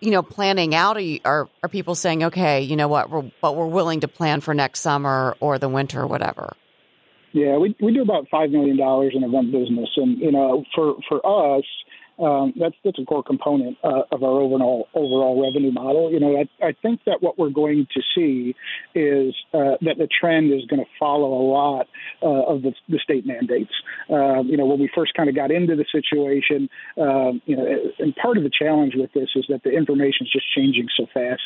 you 0.00 0.10
know, 0.10 0.22
planning 0.22 0.74
out? 0.74 0.96
Are 0.96 1.00
you, 1.00 1.20
are, 1.24 1.48
are 1.62 1.68
people 1.68 1.94
saying, 1.94 2.24
okay, 2.24 2.60
you 2.62 2.76
know 2.76 2.88
what, 2.88 3.10
we're, 3.10 3.30
but 3.40 3.56
we're 3.56 3.66
willing 3.66 4.00
to 4.00 4.08
plan 4.08 4.40
for 4.40 4.52
next 4.52 4.80
summer 4.80 5.36
or 5.40 5.58
the 5.58 5.68
winter 5.68 6.02
or 6.02 6.06
whatever? 6.06 6.52
Yeah, 7.32 7.58
we 7.58 7.76
we 7.80 7.92
do 7.92 8.02
about 8.02 8.28
five 8.30 8.50
million 8.50 8.76
dollars 8.76 9.12
in 9.14 9.22
event 9.22 9.52
business, 9.52 9.90
and 9.96 10.18
you 10.18 10.32
know, 10.32 10.64
for 10.74 10.96
for 11.08 11.20
us, 11.58 11.64
um, 12.18 12.54
that's 12.58 12.74
that's 12.84 12.98
a 12.98 13.04
core 13.04 13.22
component 13.22 13.76
uh, 13.84 14.02
of 14.10 14.22
our 14.22 14.40
overall 14.40 14.88
overall 14.94 15.42
revenue 15.42 15.72
model. 15.72 16.10
You 16.10 16.20
know, 16.20 16.36
I, 16.36 16.66
I 16.68 16.72
think 16.80 17.00
that 17.06 17.22
what 17.22 17.38
we're 17.38 17.50
going 17.50 17.86
to 17.94 18.02
see 18.14 18.54
is 18.94 19.34
uh, 19.52 19.76
that 19.82 19.98
the 19.98 20.08
trend 20.08 20.52
is 20.52 20.64
going 20.66 20.80
to 20.80 20.90
follow 20.98 21.28
a 21.28 21.44
lot 21.50 21.88
uh, 22.22 22.26
of 22.26 22.62
the, 22.62 22.72
the, 22.88 22.98
state 22.98 23.26
mandates. 23.26 23.72
Um, 24.10 24.48
you 24.48 24.56
know, 24.56 24.64
when 24.64 24.80
we 24.80 24.90
first 24.94 25.14
kind 25.14 25.28
of 25.28 25.34
got 25.34 25.50
into 25.50 25.76
the 25.76 25.84
situation, 25.92 26.70
um, 26.98 27.42
you 27.44 27.56
know, 27.56 27.66
and 27.98 28.16
part 28.16 28.38
of 28.38 28.44
the 28.44 28.50
challenge 28.50 28.94
with 28.96 29.12
this 29.12 29.28
is 29.36 29.44
that 29.48 29.62
the 29.62 29.70
information 29.70 30.26
is 30.26 30.32
just 30.32 30.46
changing 30.54 30.88
so 30.96 31.06
fast. 31.12 31.42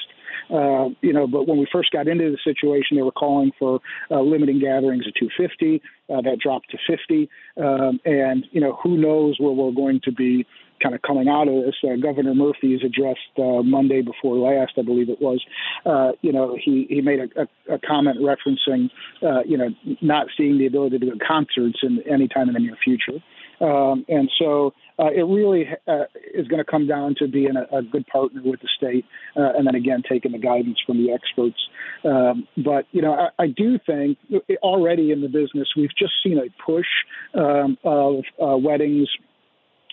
Uh, 0.50 0.90
you 1.00 1.12
know, 1.12 1.26
but 1.26 1.46
when 1.46 1.58
we 1.58 1.66
first 1.72 1.90
got 1.90 2.08
into 2.08 2.30
the 2.30 2.38
situation, 2.42 2.96
they 2.96 3.02
were 3.02 3.12
calling 3.12 3.52
for 3.58 3.80
uh, 4.10 4.20
limiting 4.20 4.58
gatherings 4.58 5.06
of 5.06 5.14
250. 5.14 5.82
Uh, 6.10 6.20
that 6.20 6.38
dropped 6.40 6.70
to 6.70 6.78
50. 6.88 7.28
Um, 7.56 8.00
and, 8.04 8.44
you 8.50 8.60
know, 8.60 8.78
who 8.82 8.96
knows 8.96 9.36
where 9.38 9.52
we're 9.52 9.70
going 9.70 10.00
to 10.04 10.12
be 10.12 10.44
kind 10.82 10.94
of 10.94 11.02
coming 11.02 11.28
out 11.28 11.48
of 11.48 11.64
this. 11.64 11.74
Uh, 11.84 11.96
Governor 11.96 12.34
Murphy's 12.34 12.80
addressed 12.84 13.20
uh, 13.38 13.62
Monday 13.62 14.02
before 14.02 14.36
last, 14.36 14.72
I 14.78 14.82
believe 14.82 15.08
it 15.08 15.20
was. 15.20 15.44
Uh, 15.84 16.12
you 16.22 16.32
know, 16.32 16.56
he 16.62 16.86
he 16.88 17.00
made 17.00 17.20
a, 17.20 17.42
a, 17.42 17.74
a 17.74 17.78
comment 17.78 18.18
referencing, 18.18 18.90
uh, 19.22 19.42
you 19.44 19.56
know, 19.56 19.68
not 20.00 20.26
seeing 20.36 20.58
the 20.58 20.66
ability 20.66 20.98
to 20.98 21.06
do 21.06 21.18
concerts 21.26 21.78
in 21.82 22.02
any 22.10 22.28
time 22.28 22.48
in 22.48 22.54
the 22.54 22.60
near 22.60 22.76
future. 22.82 23.22
Um, 23.60 24.04
and 24.08 24.30
so 24.38 24.72
uh, 24.98 25.10
it 25.14 25.22
really 25.22 25.66
uh, 25.86 26.04
is 26.34 26.48
going 26.48 26.64
to 26.64 26.70
come 26.70 26.86
down 26.86 27.14
to 27.18 27.28
being 27.28 27.54
a, 27.56 27.78
a 27.78 27.82
good 27.82 28.06
partner 28.06 28.40
with 28.44 28.60
the 28.60 28.68
state, 28.76 29.04
uh, 29.36 29.52
and 29.56 29.66
then 29.66 29.74
again 29.74 30.02
taking 30.08 30.32
the 30.32 30.38
guidance 30.38 30.78
from 30.86 30.98
the 30.98 31.12
experts. 31.12 31.60
Um, 32.04 32.46
but 32.56 32.86
you 32.92 33.02
know, 33.02 33.12
I, 33.12 33.42
I, 33.42 33.46
do 33.48 33.78
think 33.84 34.18
already 34.62 35.10
in 35.10 35.20
the 35.20 35.28
business 35.28 35.68
we've 35.76 35.94
just 35.98 36.12
seen 36.22 36.38
a 36.38 36.48
push 36.64 36.86
um, 37.34 37.76
of 37.84 38.24
uh, 38.42 38.56
weddings 38.56 39.08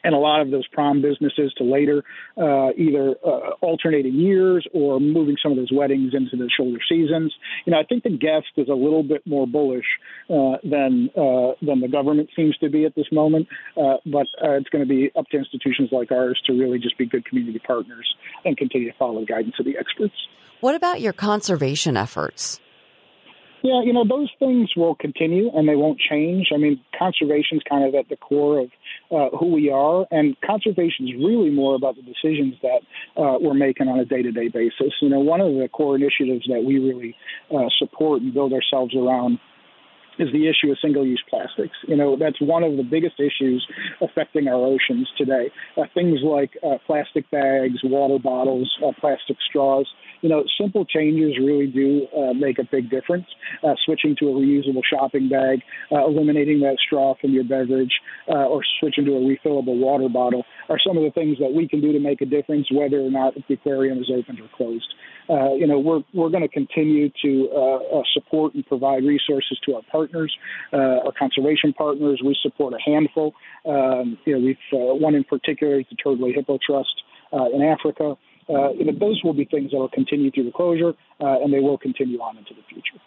and 0.04 0.14
a 0.14 0.18
lot 0.18 0.42
of 0.42 0.52
those 0.52 0.68
prom 0.68 1.02
businesses 1.02 1.54
to 1.58 1.64
later, 1.64 2.04
uh, 2.38 2.70
either 2.78 3.16
uh, 3.26 3.52
alternating 3.62 4.16
years 4.16 4.68
or 4.74 5.00
moving 5.00 5.38
some 5.42 5.52
of 5.52 5.58
those 5.58 5.72
weddings 5.72 6.14
into 6.14 6.36
the 6.36 6.50
shoulder 6.56 6.80
seasons. 6.88 7.34
You 7.66 7.72
know, 7.72 7.80
I 7.80 7.84
think 7.84 8.04
the 8.04 8.10
guest 8.10 8.48
is 8.58 8.70
a 8.70 8.74
little 8.74 9.04
bit 9.04 9.26
more 9.26 9.48
bullish 9.48 9.86
uh, 10.30 10.58
than 10.64 11.10
uh, 11.16 11.54
than 11.62 11.82
the 11.82 11.90
government 11.92 12.30
seems 12.36 12.58
to 12.58 12.70
be 12.70 12.86
at 12.86 12.96
this 12.96 13.12
moment. 13.12 13.48
Uh, 13.76 13.98
but 14.06 14.28
uh, 14.44 14.52
it's 14.52 14.70
going 14.70 14.84
to 14.84 14.90
be 14.90 15.12
up 15.18 15.28
to 15.30 15.38
institutions 15.38 15.90
like 15.92 16.12
ours 16.12 16.42
to 16.46 16.54
really 16.54 16.80
just 16.80 16.98
be 16.98 17.06
good 17.06 17.26
community 17.26 17.60
partners 17.60 18.08
and 18.46 18.58
continue 18.58 18.92
to 18.92 18.98
follow 18.98 19.20
the 19.20 19.26
guidance 19.26 19.56
of 19.60 19.66
the 19.66 19.78
experts. 19.78 20.16
What 20.60 20.76
about 20.76 21.02
your 21.02 21.14
conservation 21.14 21.98
efforts? 21.98 22.60
Yeah, 23.64 23.82
you 23.84 23.92
know, 23.92 24.06
those 24.08 24.30
things 24.40 24.70
will 24.76 24.96
continue 24.96 25.50
and 25.54 25.68
they 25.68 25.76
won't 25.76 26.00
change. 26.00 26.50
I 26.54 26.58
mean, 26.58 26.80
conservation 26.98 27.58
is 27.58 27.64
kind 27.68 27.84
of 27.86 27.96
at 27.96 28.08
the 28.08 28.16
core 28.16 28.60
of 28.60 28.70
uh, 29.12 29.30
who 29.38 29.52
we 29.52 29.70
are, 29.70 30.06
and 30.12 30.36
conservation 30.42 31.08
is 31.08 31.16
really 31.16 31.50
more 31.50 31.76
about 31.76 31.96
the 31.96 32.02
decisions 32.02 32.56
that 32.62 32.82
uh, 33.22 33.38
we're 33.40 33.54
making 33.54 33.88
on 33.88 34.00
a 34.00 34.06
day 34.06 34.22
to 34.22 34.32
day 34.32 34.48
basis. 34.48 34.94
You 35.02 35.10
know, 35.10 35.20
one 35.20 35.42
of 35.42 35.54
the 35.54 35.68
core 35.72 35.96
initiatives 35.96 36.46
that 36.48 36.64
we 36.64 36.80
really 36.80 37.16
uh, 37.54 37.70
support 37.78 38.22
and 38.22 38.34
build 38.34 38.54
ourselves 38.54 38.96
around 38.96 39.40
is 40.20 40.32
the 40.32 40.48
issue 40.48 40.72
of 40.72 40.78
single-use 40.82 41.24
plastics. 41.30 41.78
You 41.88 41.96
know, 41.96 42.18
that's 42.18 42.42
one 42.42 42.64
of 42.64 42.78
the 42.78 42.84
biggest 42.84 43.20
issues 43.20 43.66
affecting 44.02 44.48
our 44.48 44.56
oceans 44.56 45.08
today. 45.18 45.52
Uh, 45.78 45.84
things 45.94 46.20
like 46.24 46.58
uh, 46.66 46.78
plastic 46.86 47.30
bags, 47.30 47.78
water 47.84 48.18
bottles, 48.22 48.76
uh, 48.86 48.92
plastic 49.00 49.38
straws. 49.48 49.88
You 50.22 50.30
know, 50.30 50.44
simple 50.60 50.86
changes 50.86 51.38
really 51.40 51.68
do 51.68 52.08
uh, 52.18 52.34
make 52.34 52.60
a 52.60 52.64
big 52.64 52.90
difference. 52.90 53.26
Uh, 53.64 53.74
switching 53.86 54.16
to 54.20 54.28
a 54.30 54.32
reusable 54.32 54.82
shopping 54.84 55.30
bag, 55.30 55.62
uh, 55.92 56.06
eliminating 56.06 56.60
that 56.62 56.78
straw 56.86 57.16
from 57.20 57.32
your 57.32 57.44
beverage, 57.44 57.92
uh, 58.30 58.48
or 58.48 58.62
switching 58.80 59.06
to 59.06 59.12
a 59.12 59.20
refillable 59.20 59.78
water 59.78 60.10
bottle 60.10 60.44
are 60.70 60.80
some 60.86 60.98
of 60.98 61.04
the 61.04 61.12
things 61.12 61.38
that 61.40 61.54
we 61.54 61.68
can 61.68 61.82
do 61.82 61.92
to 61.92 62.00
make 62.00 62.22
a 62.22 62.26
difference, 62.26 62.68
whether 62.72 63.00
or 63.00 63.12
not 63.12 63.34
the 63.36 63.54
aquarium 63.54 64.00
is 64.00 64.12
open 64.14 64.40
or 64.42 64.50
closed. 64.56 64.94
Uh, 65.30 65.54
you 65.54 65.68
know, 65.68 65.78
we're 65.78 66.02
we're 66.14 66.30
going 66.30 66.42
to 66.42 66.48
continue 66.48 67.10
to 67.22 67.50
uh, 67.52 68.02
support 68.14 68.54
and 68.54 68.66
provide 68.66 69.04
resources 69.04 69.60
to 69.66 69.76
our 69.76 69.82
partners, 69.92 70.34
our 70.74 71.12
conservation 71.18 71.74
partners. 71.74 72.22
We 72.24 72.36
support 72.42 72.74
a 72.74 72.78
handful. 72.90 73.34
Um, 73.66 74.18
you 74.26 74.34
know, 74.34 74.40
we've 74.40 74.58
one 74.72 75.16
in 75.16 75.26
particular 75.26 75.80
is 75.80 75.86
the 75.90 75.98
Turtley 75.98 76.34
Hippo 76.34 76.58
Trust 76.66 77.04
in 77.54 77.62
Africa 77.62 78.16
uh, 78.50 78.72
you 78.72 78.86
know, 78.86 78.94
those 78.98 79.22
will 79.24 79.34
be 79.34 79.46
things 79.46 79.72
that 79.72 79.78
will 79.78 79.90
continue 79.90 80.32
through 80.32 80.46
the 80.46 80.52
closure, 80.52 80.94
uh, 81.20 81.42
and 81.42 81.54
they 81.54 81.60
will 81.60 81.78
continue 81.78 82.20
on 82.20 82.38
into 82.38 82.54
the 82.54 82.62
future. 82.70 83.02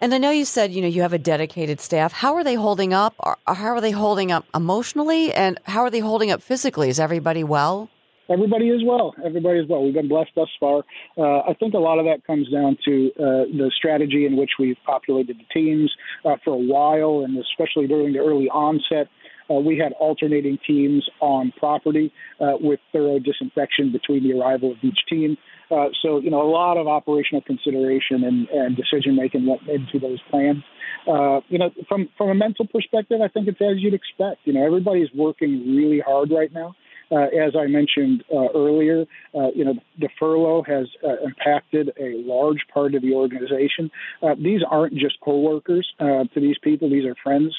And 0.00 0.12
I 0.12 0.18
know 0.18 0.30
you 0.30 0.44
said 0.44 0.72
you 0.72 0.82
know 0.82 0.88
you 0.88 1.02
have 1.02 1.14
a 1.14 1.18
dedicated 1.18 1.80
staff. 1.80 2.12
How 2.12 2.34
are 2.34 2.44
they 2.44 2.54
holding 2.54 2.92
up? 2.92 3.14
How 3.46 3.74
are 3.74 3.80
they 3.80 3.92
holding 3.92 4.30
up 4.30 4.44
emotionally, 4.54 5.32
and 5.32 5.58
how 5.64 5.80
are 5.80 5.90
they 5.90 6.00
holding 6.00 6.30
up 6.30 6.42
physically? 6.42 6.90
Is 6.90 7.00
everybody 7.00 7.42
well? 7.42 7.88
Everybody 8.28 8.68
is 8.70 8.82
well. 8.84 9.14
Everybody 9.24 9.60
is 9.60 9.68
well. 9.68 9.84
We've 9.84 9.94
been 9.94 10.08
blessed 10.08 10.32
thus 10.34 10.48
far. 10.58 10.82
Uh, 11.16 11.48
I 11.48 11.54
think 11.58 11.74
a 11.74 11.78
lot 11.78 11.98
of 11.98 12.06
that 12.06 12.26
comes 12.26 12.50
down 12.50 12.76
to 12.84 13.12
uh, 13.18 13.22
the 13.56 13.70
strategy 13.76 14.26
in 14.26 14.36
which 14.36 14.50
we've 14.58 14.76
populated 14.84 15.38
the 15.38 15.44
teams 15.54 15.92
uh, 16.24 16.34
for 16.44 16.54
a 16.54 16.58
while, 16.58 17.24
and 17.24 17.38
especially 17.38 17.86
during 17.86 18.12
the 18.12 18.18
early 18.18 18.48
onset. 18.48 19.08
Uh, 19.50 19.54
we 19.54 19.78
had 19.78 19.92
alternating 19.92 20.58
teams 20.66 21.08
on 21.20 21.52
property 21.58 22.12
uh, 22.40 22.52
with 22.60 22.80
thorough 22.92 23.18
disinfection 23.18 23.92
between 23.92 24.22
the 24.22 24.38
arrival 24.38 24.72
of 24.72 24.78
each 24.82 24.98
team. 25.08 25.36
Uh, 25.70 25.86
so, 26.02 26.18
you 26.20 26.30
know, 26.30 26.42
a 26.42 26.50
lot 26.50 26.76
of 26.76 26.86
operational 26.86 27.42
consideration 27.42 28.22
and, 28.24 28.48
and 28.48 28.76
decision 28.76 29.16
making 29.16 29.46
went 29.46 29.62
into 29.68 29.98
those 29.98 30.20
plans. 30.30 30.62
Uh, 31.08 31.40
you 31.48 31.58
know, 31.58 31.70
from 31.88 32.08
from 32.16 32.30
a 32.30 32.34
mental 32.34 32.66
perspective, 32.66 33.20
I 33.20 33.28
think 33.28 33.48
it's 33.48 33.60
as 33.60 33.76
you'd 33.78 33.94
expect. 33.94 34.40
You 34.44 34.52
know, 34.52 34.64
everybody's 34.64 35.08
working 35.14 35.76
really 35.76 36.00
hard 36.00 36.30
right 36.30 36.52
now. 36.52 36.74
Uh, 37.10 37.26
as 37.46 37.54
I 37.56 37.66
mentioned 37.66 38.24
uh, 38.32 38.48
earlier, 38.54 39.06
uh, 39.34 39.48
you 39.54 39.64
know, 39.64 39.74
the 39.98 40.08
furlough 40.18 40.62
has 40.62 40.86
uh, 41.04 41.24
impacted 41.24 41.92
a 41.98 42.22
large 42.26 42.66
part 42.72 42.94
of 42.94 43.02
the 43.02 43.14
organization. 43.14 43.90
Uh, 44.22 44.34
these 44.34 44.60
aren't 44.68 44.94
just 44.94 45.20
coworkers 45.20 45.86
uh, 46.00 46.24
to 46.34 46.40
these 46.40 46.58
people; 46.62 46.90
these 46.90 47.04
are 47.04 47.14
friends. 47.22 47.54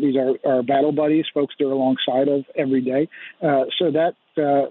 these 0.00 0.16
are, 0.16 0.34
are 0.44 0.62
battle 0.62 0.92
buddies, 0.92 1.24
folks 1.32 1.54
they're 1.58 1.68
alongside 1.68 2.28
of 2.28 2.44
every 2.56 2.80
day. 2.82 3.08
so 3.40 3.90
that 3.90 4.14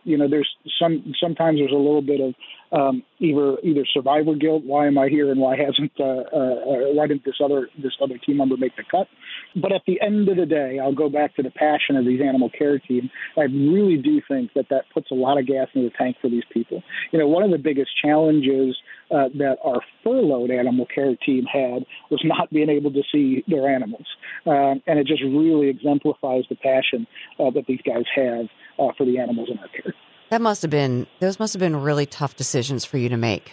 you 0.03 0.17
know, 0.17 0.27
there's 0.27 0.49
some 0.79 1.13
sometimes 1.19 1.59
there's 1.59 1.71
a 1.71 1.75
little 1.75 2.01
bit 2.01 2.19
of 2.19 2.33
um, 2.71 3.03
either 3.19 3.57
either 3.63 3.85
survivor 3.93 4.35
guilt. 4.35 4.63
Why 4.63 4.87
am 4.87 4.97
I 4.97 5.09
here, 5.09 5.31
and 5.31 5.39
why 5.39 5.55
hasn't 5.57 5.91
uh, 5.99 6.03
uh, 6.03 6.55
why 6.93 7.07
didn't 7.07 7.25
this 7.25 7.35
other 7.43 7.69
this 7.81 7.93
other 8.01 8.17
team 8.17 8.37
member 8.37 8.57
make 8.57 8.75
the 8.75 8.83
cut? 8.89 9.07
But 9.55 9.71
at 9.71 9.81
the 9.85 9.99
end 10.01 10.29
of 10.29 10.37
the 10.37 10.45
day, 10.45 10.79
I'll 10.79 10.95
go 10.95 11.09
back 11.09 11.35
to 11.35 11.43
the 11.43 11.51
passion 11.51 11.97
of 11.97 12.05
these 12.05 12.21
animal 12.21 12.49
care 12.49 12.79
teams. 12.79 13.09
I 13.37 13.43
really 13.43 13.97
do 13.97 14.21
think 14.27 14.51
that 14.55 14.69
that 14.69 14.85
puts 14.93 15.11
a 15.11 15.15
lot 15.15 15.37
of 15.37 15.45
gas 15.45 15.67
in 15.73 15.83
the 15.83 15.91
tank 15.97 16.17
for 16.21 16.29
these 16.29 16.43
people. 16.51 16.83
You 17.11 17.19
know, 17.19 17.27
one 17.27 17.43
of 17.43 17.51
the 17.51 17.57
biggest 17.57 17.91
challenges 18.01 18.77
uh, 19.11 19.27
that 19.35 19.57
our 19.63 19.81
furloughed 20.03 20.51
animal 20.51 20.85
care 20.93 21.15
team 21.15 21.45
had 21.45 21.85
was 22.09 22.21
not 22.23 22.49
being 22.51 22.69
able 22.69 22.91
to 22.91 23.01
see 23.11 23.43
their 23.47 23.67
animals, 23.67 24.05
um, 24.45 24.81
and 24.87 24.99
it 24.99 25.07
just 25.07 25.23
really 25.23 25.67
exemplifies 25.67 26.43
the 26.49 26.55
passion 26.55 27.05
uh, 27.39 27.49
that 27.51 27.65
these 27.67 27.81
guys 27.85 28.05
have 28.15 28.45
uh, 28.79 28.93
for 28.97 29.05
the 29.05 29.19
animals 29.19 29.49
in 29.51 29.59
our 29.59 29.67
care. 29.67 29.93
That 30.31 30.41
must 30.41 30.61
have 30.61 30.71
been 30.71 31.07
those 31.19 31.39
must 31.39 31.53
have 31.53 31.59
been 31.59 31.75
really 31.75 32.05
tough 32.05 32.37
decisions 32.37 32.85
for 32.85 32.97
you 32.97 33.09
to 33.09 33.17
make. 33.17 33.51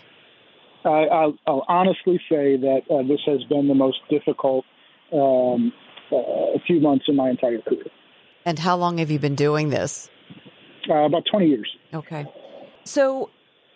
I, 0.85 1.27
will 1.27 1.37
I'll 1.49 1.65
honestly 1.69 2.21
say 2.29 2.57
that 2.57 2.83
uh, 2.89 3.03
this 3.03 3.19
has 3.27 3.43
been 3.49 3.67
the 3.67 3.75
most 3.75 3.99
difficult 4.09 4.65
um, 5.13 5.73
uh, 6.13 6.57
few 6.69 6.81
months 6.81 7.07
in 7.09 7.17
my 7.17 7.31
entire 7.31 7.61
career. 7.63 7.83
And 8.45 8.61
how 8.61 8.77
long 8.77 8.99
have 8.99 9.11
you 9.11 9.19
been 9.19 9.35
doing 9.35 9.71
this? 9.71 10.09
Uh, 10.89 11.05
about 11.05 11.25
twenty 11.29 11.49
years. 11.49 11.69
Okay. 11.93 12.27
So, 12.85 13.31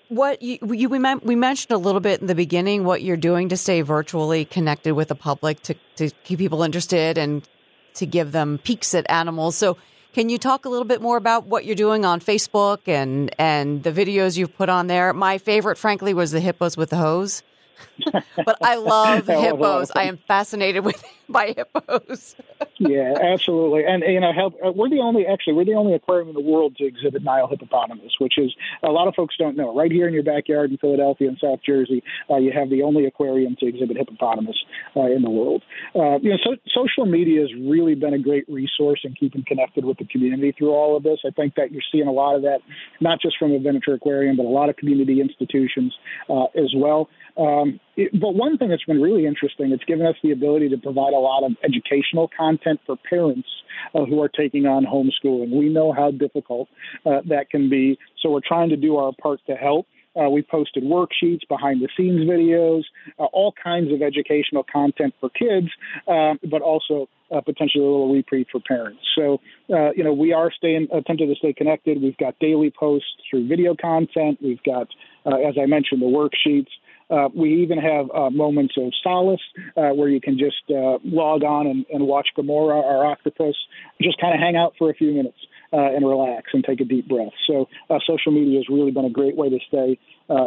what 0.09 0.41
you, 0.41 0.59
you 0.63 0.89
we, 0.89 0.99
we 0.99 1.35
mentioned 1.35 1.73
a 1.73 1.79
little 1.79 2.01
bit 2.01 2.21
in 2.21 2.29
the 2.29 2.37
beginning 2.37 2.85
what 2.85 3.03
you're 3.03 3.17
doing 3.17 3.49
to 3.49 3.57
stay 3.57 3.81
virtually 3.83 4.45
connected 4.45 4.95
with 4.95 5.09
the 5.09 5.17
public 5.17 5.61
to 5.65 5.75
to 5.97 6.11
keep 6.23 6.39
people 6.39 6.63
interested 6.63 7.19
and 7.19 7.49
to 7.95 8.07
give 8.07 8.31
them 8.31 8.59
peeks 8.59 8.95
at 8.95 9.11
animals. 9.11 9.57
So 9.57 9.77
can 10.13 10.29
you 10.29 10.39
talk 10.39 10.65
a 10.65 10.69
little 10.69 10.85
bit 10.85 11.01
more 11.01 11.17
about 11.17 11.47
what 11.47 11.65
you're 11.65 11.77
doing 11.77 12.05
on 12.05 12.21
Facebook 12.21 12.87
and 12.87 13.35
and 13.39 13.83
the 13.83 13.93
videos 13.93 14.37
you've 14.37 14.55
put 14.57 14.69
on 14.69 14.87
there? 14.87 15.13
My 15.13 15.39
favorite, 15.39 15.79
frankly, 15.79 16.15
was 16.15 16.31
the 16.33 16.41
hippos 16.41 16.77
with 16.77 16.91
the 16.91 16.97
hose. 16.97 17.43
but 18.13 18.59
I 18.63 18.75
love 18.77 19.27
hippos. 19.27 19.91
I 19.95 20.05
am 20.05 20.19
fascinated 20.29 20.85
with 20.85 21.03
by 21.39 21.55
hippos. 21.57 22.37
yeah, 22.79 23.15
absolutely. 23.21 23.85
And 23.85 24.03
you 24.03 24.21
know, 24.21 24.33
help, 24.33 24.55
uh, 24.65 24.73
we're 24.73 24.91
the 24.91 25.01
only 25.01 25.27
actually 25.27 25.55
we're 25.55 25.65
the 25.65 25.75
only 25.75 25.95
aquarium 25.95 26.29
in 26.29 26.35
the 26.35 26.41
world 26.41 26.77
to 26.77 26.85
exhibit 26.85 27.23
Nile 27.23 27.49
hippopotamus, 27.49 28.13
which 28.19 28.39
is 28.39 28.55
a 28.83 28.91
lot 28.91 29.09
of 29.09 29.15
folks 29.15 29.37
don't 29.39 29.57
know. 29.57 29.75
Right 29.75 29.91
here 29.91 30.07
in 30.07 30.15
your 30.15 30.23
backyard 30.23 30.71
in 30.71 30.79
Philadelphia 30.79 31.29
and 31.29 31.39
South 31.41 31.61
Jersey, 31.65 32.03
uh, 32.31 32.37
you 32.37 32.53
have 32.53 32.71
the 32.71 32.83
only 32.83 33.07
aquarium 33.07 33.57
to 33.61 33.67
exhibit 33.67 33.97
hippopotamus 33.97 34.57
uh, 34.97 35.07
in 35.07 35.23
the 35.23 35.31
world. 35.31 35.63
Uh, 35.95 36.19
you 36.21 36.31
know, 36.31 36.39
so, 36.45 36.57
social 36.75 37.07
media 37.07 37.41
has 37.41 37.51
really 37.55 37.95
been 37.95 38.15
a 38.15 38.19
great 38.19 38.45
resource 38.49 39.01
in 39.05 39.15
keeping 39.15 39.45
connected 39.47 39.85
with 39.85 39.99
the 39.99 40.05
community 40.05 40.53
through 40.57 40.71
all 40.71 40.97
of 40.97 41.03
this. 41.03 41.21
I 41.25 41.31
think 41.31 41.55
that 41.55 41.73
you're 41.73 41.83
seeing 41.91 42.07
a 42.07 42.13
lot 42.13 42.37
of 42.37 42.43
that, 42.43 42.61
not 43.01 43.21
just 43.21 43.39
from 43.39 43.53
Adventure 43.53 43.95
Aquarium, 43.95 44.37
but 44.37 44.45
a 44.45 44.49
lot 44.49 44.69
of 44.69 44.77
community 44.77 45.21
institutions 45.21 45.95
uh, 46.29 46.45
as 46.55 46.73
well. 46.77 47.09
Um, 47.37 47.81
but 47.97 48.35
one 48.35 48.59
thing 48.59 48.71
that's 48.71 48.85
been 48.85 49.01
really 49.01 49.27
interesting, 49.27 49.73
it's 49.73 49.85
given 49.85 50.07
us 50.07 50.17
the 50.23 50.33
ability 50.33 50.69
to 50.71 50.79
provide 50.79 51.13
a 51.13 51.19
lot 51.19 51.45
of 51.45 51.53
educational 51.63 52.31
content 52.37 52.81
for 52.87 52.97
parents 52.97 53.49
uh, 53.95 54.05
who 54.05 54.23
are 54.23 54.29
taking 54.29 54.67
on 54.67 54.85
homeschooling. 54.85 55.51
We 55.51 55.69
know 55.69 55.93
how 55.93 56.11
difficult 56.11 56.69
uh, 57.05 57.21
that 57.27 57.51
can 57.51 57.69
be, 57.69 57.99
so 58.21 58.31
we're 58.31 58.41
trying 58.47 58.71
to 58.71 58.77
do 58.77 58.97
our 58.97 59.13
part 59.13 59.41
to 59.47 59.55
help. 59.55 59.87
Uh, 60.15 60.29
we 60.29 60.43
posted 60.43 60.85
worksheets, 60.85 61.41
behind 61.49 61.81
the 61.81 61.89
scenes 61.97 62.29
videos, 62.29 62.83
uh, 63.19 63.25
all 63.25 63.53
kinds 63.63 63.91
of 63.93 64.03
educational 64.03 64.63
content 64.63 65.15
for 65.21 65.31
kids, 65.31 65.69
uh, 66.07 66.35
but 66.51 66.61
also 66.61 67.09
uh, 67.35 67.41
potentially 67.41 67.83
a 67.83 67.87
little 67.87 68.13
reprieve 68.13 68.47
for 68.53 68.61
parents. 68.61 69.01
So, 69.15 69.41
uh, 69.73 69.93
you 69.93 70.05
know, 70.05 70.13
we 70.13 70.35
are 70.35 70.53
staying 70.53 70.89
attempting 70.93 71.29
to 71.29 71.35
stay 71.37 71.55
connected. 71.55 72.03
We've 72.03 72.17
got 72.19 72.39
daily 72.41 72.71
posts 72.71 73.09
through 73.31 73.49
video 73.49 73.75
content. 73.75 74.39
We've 74.43 74.63
got, 74.63 74.89
uh, 75.25 75.37
as 75.37 75.55
I 75.61 75.67
mentioned, 75.67 76.03
the 76.03 76.07
worksheets. 76.07 76.69
Uh, 77.13 77.29
we 77.35 77.63
even 77.63 77.77
have 77.77 78.11
uh, 78.15 78.31
moments 78.31 78.75
of 78.79 78.91
solace 79.03 79.41
uh, 79.77 79.91
where 79.91 80.09
you 80.09 80.21
can 80.21 80.39
just 80.39 80.63
uh, 80.71 80.97
log 81.05 81.45
on 81.45 81.67
and, 81.67 81.85
and 81.93 82.07
watch 82.07 82.29
Gamora, 82.37 82.83
our 82.83 83.05
octopus, 83.05 83.55
just 84.01 84.19
kind 84.19 84.35
of 84.35 84.41
hang 84.41 84.57
out 84.57 84.73
for 84.79 84.89
a 84.89 84.95
few 84.95 85.13
minutes 85.13 85.37
uh, 85.75 85.77
and 85.77 86.07
relax 86.07 86.51
and 86.55 86.65
take 86.65 86.81
a 86.81 86.85
deep 86.85 87.07
breath. 87.07 87.33
So 87.47 87.69
uh, 87.91 87.99
social 88.07 88.33
media 88.33 88.59
has 88.61 88.69
really 88.71 88.93
been 88.93 89.05
a 89.05 89.11
great 89.11 89.37
way 89.37 89.51
to 89.51 89.59
stay 89.69 89.99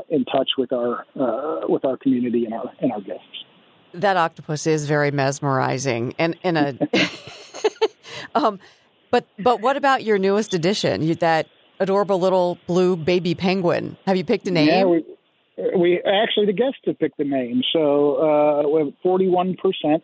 in 0.09 0.25
touch 0.25 0.49
with 0.57 0.73
our 0.73 1.05
with 1.69 1.85
our 1.85 1.97
community 1.97 2.45
and 2.45 2.55
our 2.55 2.71
and 2.79 2.91
our 2.91 3.01
guests. 3.01 3.45
That 3.93 4.17
octopus 4.17 4.65
is 4.65 4.87
very 4.87 5.11
mesmerizing, 5.11 6.15
and 6.17 6.35
in 6.41 6.57
a. 6.57 6.77
um, 8.35 8.59
but 9.11 9.27
but 9.37 9.61
what 9.61 9.77
about 9.77 10.03
your 10.03 10.17
newest 10.17 10.55
addition? 10.55 11.13
that 11.19 11.47
adorable 11.79 12.19
little 12.19 12.57
blue 12.67 12.95
baby 12.95 13.35
penguin. 13.35 13.97
Have 14.07 14.17
you 14.17 14.23
picked 14.23 14.47
a 14.47 14.51
name? 14.51 14.67
Yeah, 14.67 14.83
we, 14.85 15.05
we 15.77 16.01
actually 16.01 16.45
the 16.45 16.53
guests 16.53 16.79
have 16.85 16.99
picked 16.99 17.17
the 17.17 17.23
name. 17.23 17.61
So 17.71 18.15
uh, 18.15 18.67
with 18.67 18.93
41%, 19.03 19.55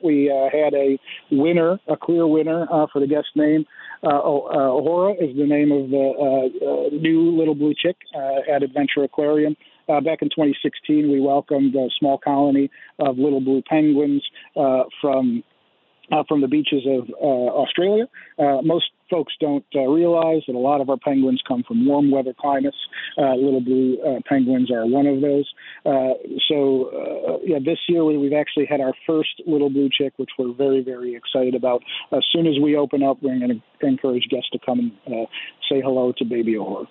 we 0.03 0.31
uh, 0.31 0.49
had 0.51 0.73
a 0.73 0.97
winner, 1.31 1.79
a 1.87 1.97
clear 1.97 2.25
winner 2.25 2.67
uh, 2.71 2.87
for 2.91 2.99
the 2.99 3.07
guest 3.07 3.27
name. 3.35 3.65
Uh, 4.03 4.19
Ahura 4.19 5.13
is 5.13 5.35
the 5.35 5.45
name 5.45 5.71
of 5.71 5.89
the 5.89 6.13
uh, 6.17 6.65
uh, 6.65 6.89
new 7.01 7.37
little 7.37 7.55
blue 7.55 7.73
chick 7.77 7.97
uh, 8.15 8.51
at 8.51 8.63
Adventure 8.63 9.03
Aquarium. 9.03 9.55
Uh, 9.89 9.99
back 9.99 10.21
in 10.21 10.29
2016, 10.29 11.11
we 11.11 11.19
welcomed 11.19 11.75
a 11.75 11.89
small 11.99 12.17
colony 12.17 12.69
of 12.99 13.17
little 13.17 13.41
blue 13.41 13.61
penguins 13.67 14.23
uh, 14.55 14.83
from 15.01 15.43
uh, 16.11 16.23
from 16.27 16.41
the 16.41 16.47
beaches 16.47 16.83
of 16.85 17.09
uh, 17.21 17.25
Australia. 17.25 18.07
Uh, 18.37 18.61
most 18.63 18.85
folks 19.11 19.33
don't 19.39 19.65
uh, 19.75 19.81
realize 19.81 20.41
that 20.47 20.55
a 20.55 20.59
lot 20.59 20.81
of 20.81 20.89
our 20.89 20.97
penguins 20.97 21.41
come 21.47 21.63
from 21.67 21.85
warm 21.85 22.09
weather 22.09 22.33
climates. 22.33 22.77
Uh, 23.17 23.35
little 23.35 23.61
blue 23.61 23.97
uh, 24.01 24.19
penguins 24.27 24.71
are 24.71 24.87
one 24.87 25.05
of 25.05 25.21
those. 25.21 25.47
so, 26.47 27.39
yeah, 27.43 27.59
this 27.63 27.77
year 27.87 28.03
we, 28.03 28.23
have 28.23 28.39
actually 28.39 28.65
had 28.65 28.81
our 28.81 28.93
first 29.05 29.41
little 29.45 29.69
blue 29.69 29.89
chick, 29.91 30.13
which 30.17 30.29
we're 30.39 30.53
very, 30.53 30.81
very 30.81 31.15
excited 31.15 31.53
about. 31.53 31.83
As 32.11 32.23
soon 32.31 32.47
as 32.47 32.57
we 32.59 32.75
open 32.75 33.03
up, 33.03 33.17
we're 33.21 33.37
going 33.37 33.61
to 33.81 33.85
encourage 33.87 34.27
guests 34.29 34.49
to 34.51 34.59
come 34.65 34.79
and 35.05 35.27
say 35.69 35.81
hello 35.81 36.13
to 36.17 36.25
baby 36.25 36.55
Ahura. 36.55 36.87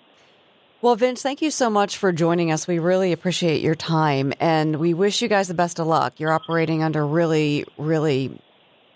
Well, 0.81 0.95
Vince, 0.95 1.21
thank 1.21 1.43
you 1.43 1.51
so 1.51 1.69
much 1.69 1.97
for 1.97 2.11
joining 2.11 2.51
us. 2.51 2.67
We 2.67 2.79
really 2.79 3.11
appreciate 3.11 3.61
your 3.61 3.75
time, 3.75 4.33
and 4.39 4.77
we 4.77 4.95
wish 4.95 5.21
you 5.21 5.27
guys 5.27 5.47
the 5.47 5.53
best 5.53 5.79
of 5.79 5.85
luck. 5.85 6.19
You're 6.19 6.31
operating 6.31 6.81
under 6.81 7.05
really, 7.05 7.65
really 7.77 8.41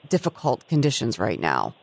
difficult 0.10 0.68
conditions 0.68 1.20
right 1.20 1.40
now. 1.40 1.76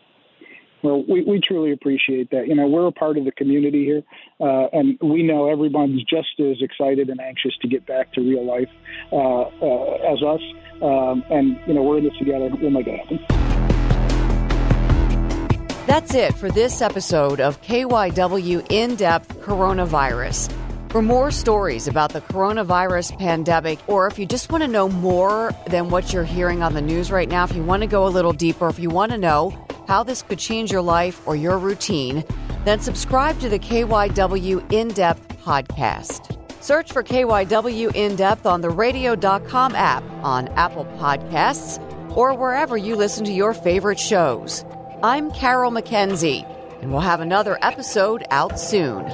Well, 0.83 1.05
we, 1.09 1.23
we 1.23 1.41
truly 1.41 1.73
appreciate 1.73 2.31
that. 2.31 2.49
You 2.49 2.57
know, 2.57 2.67
we're 2.67 2.87
a 2.87 2.93
part 2.93 3.17
of 3.17 3.25
the 3.25 3.33
community 3.33 3.85
here, 3.85 4.03
uh, 4.41 4.67
and 4.73 4.99
we 5.01 5.23
know 5.23 5.49
everyone's 5.49 6.03
just 6.05 6.41
as 6.41 6.57
excited 6.61 7.09
and 7.09 7.21
anxious 7.21 7.53
to 7.63 7.69
get 7.69 7.87
back 7.87 8.13
to 8.15 8.21
real 8.21 8.45
life 8.45 8.69
uh, 9.13 9.43
uh, 9.43 10.13
as 10.13 10.23
us. 10.23 10.41
Um, 10.83 11.25
and, 11.31 11.59
you 11.67 11.75
know, 11.75 11.83
we're 11.83 11.99
in 11.99 12.05
this 12.05 12.17
together. 12.19 12.51
We'll 12.61 12.71
make 12.71 12.87
it 12.89 12.99
happen. 12.99 13.21
That's 15.87 16.15
it 16.15 16.35
for 16.35 16.51
this 16.51 16.81
episode 16.81 17.41
of 17.41 17.61
KYW 17.63 18.67
In 18.71 18.97
Depth 18.97 19.41
Coronavirus. 19.41 20.53
For 20.91 21.01
more 21.01 21.31
stories 21.31 21.89
about 21.89 22.13
the 22.13 22.21
coronavirus 22.21 23.19
pandemic, 23.19 23.79
or 23.87 24.07
if 24.09 24.19
you 24.19 24.27
just 24.27 24.53
want 24.53 24.63
to 24.63 24.69
know 24.69 24.89
more 24.89 25.53
than 25.69 25.89
what 25.89 26.13
you're 26.13 26.25
hearing 26.25 26.63
on 26.63 26.75
the 26.75 26.83
news 26.83 27.11
right 27.11 27.29
now, 27.29 27.45
if 27.45 27.57
you 27.57 27.63
want 27.63 27.83
to 27.83 27.87
go 27.87 28.07
a 28.07 28.11
little 28.11 28.33
deeper, 28.35 28.69
if 28.69 28.79
you 28.79 28.91
want 28.91 29.11
to 29.13 29.17
know 29.17 29.62
how 29.87 30.03
this 30.03 30.23
could 30.23 30.39
change 30.39 30.71
your 30.71 30.83
life 30.83 31.27
or 31.27 31.37
your 31.37 31.59
routine, 31.59 32.25
then 32.65 32.81
subscribe 32.81 33.39
to 33.41 33.49
the 33.49 33.59
KYW 33.59 34.73
In 34.73 34.89
Depth 34.89 35.29
podcast. 35.43 36.39
Search 36.63 36.93
for 36.93 37.03
KYW 37.03 37.95
In 37.95 38.15
Depth 38.17 38.47
on 38.47 38.61
the 38.61 38.71
radio.com 38.71 39.75
app, 39.75 40.05
on 40.23 40.49
Apple 40.49 40.85
Podcasts, 40.99 41.81
or 42.17 42.35
wherever 42.35 42.77
you 42.77 42.95
listen 42.95 43.25
to 43.25 43.33
your 43.33 43.53
favorite 43.55 43.99
shows. 43.99 44.65
I'm 45.03 45.33
Carol 45.33 45.73
McKenzie, 45.73 46.45
and 46.81 46.93
we'll 46.93 47.01
have 47.01 47.21
another 47.21 47.59
episode 47.63 48.23
out 48.31 48.61
soon. 48.61 49.05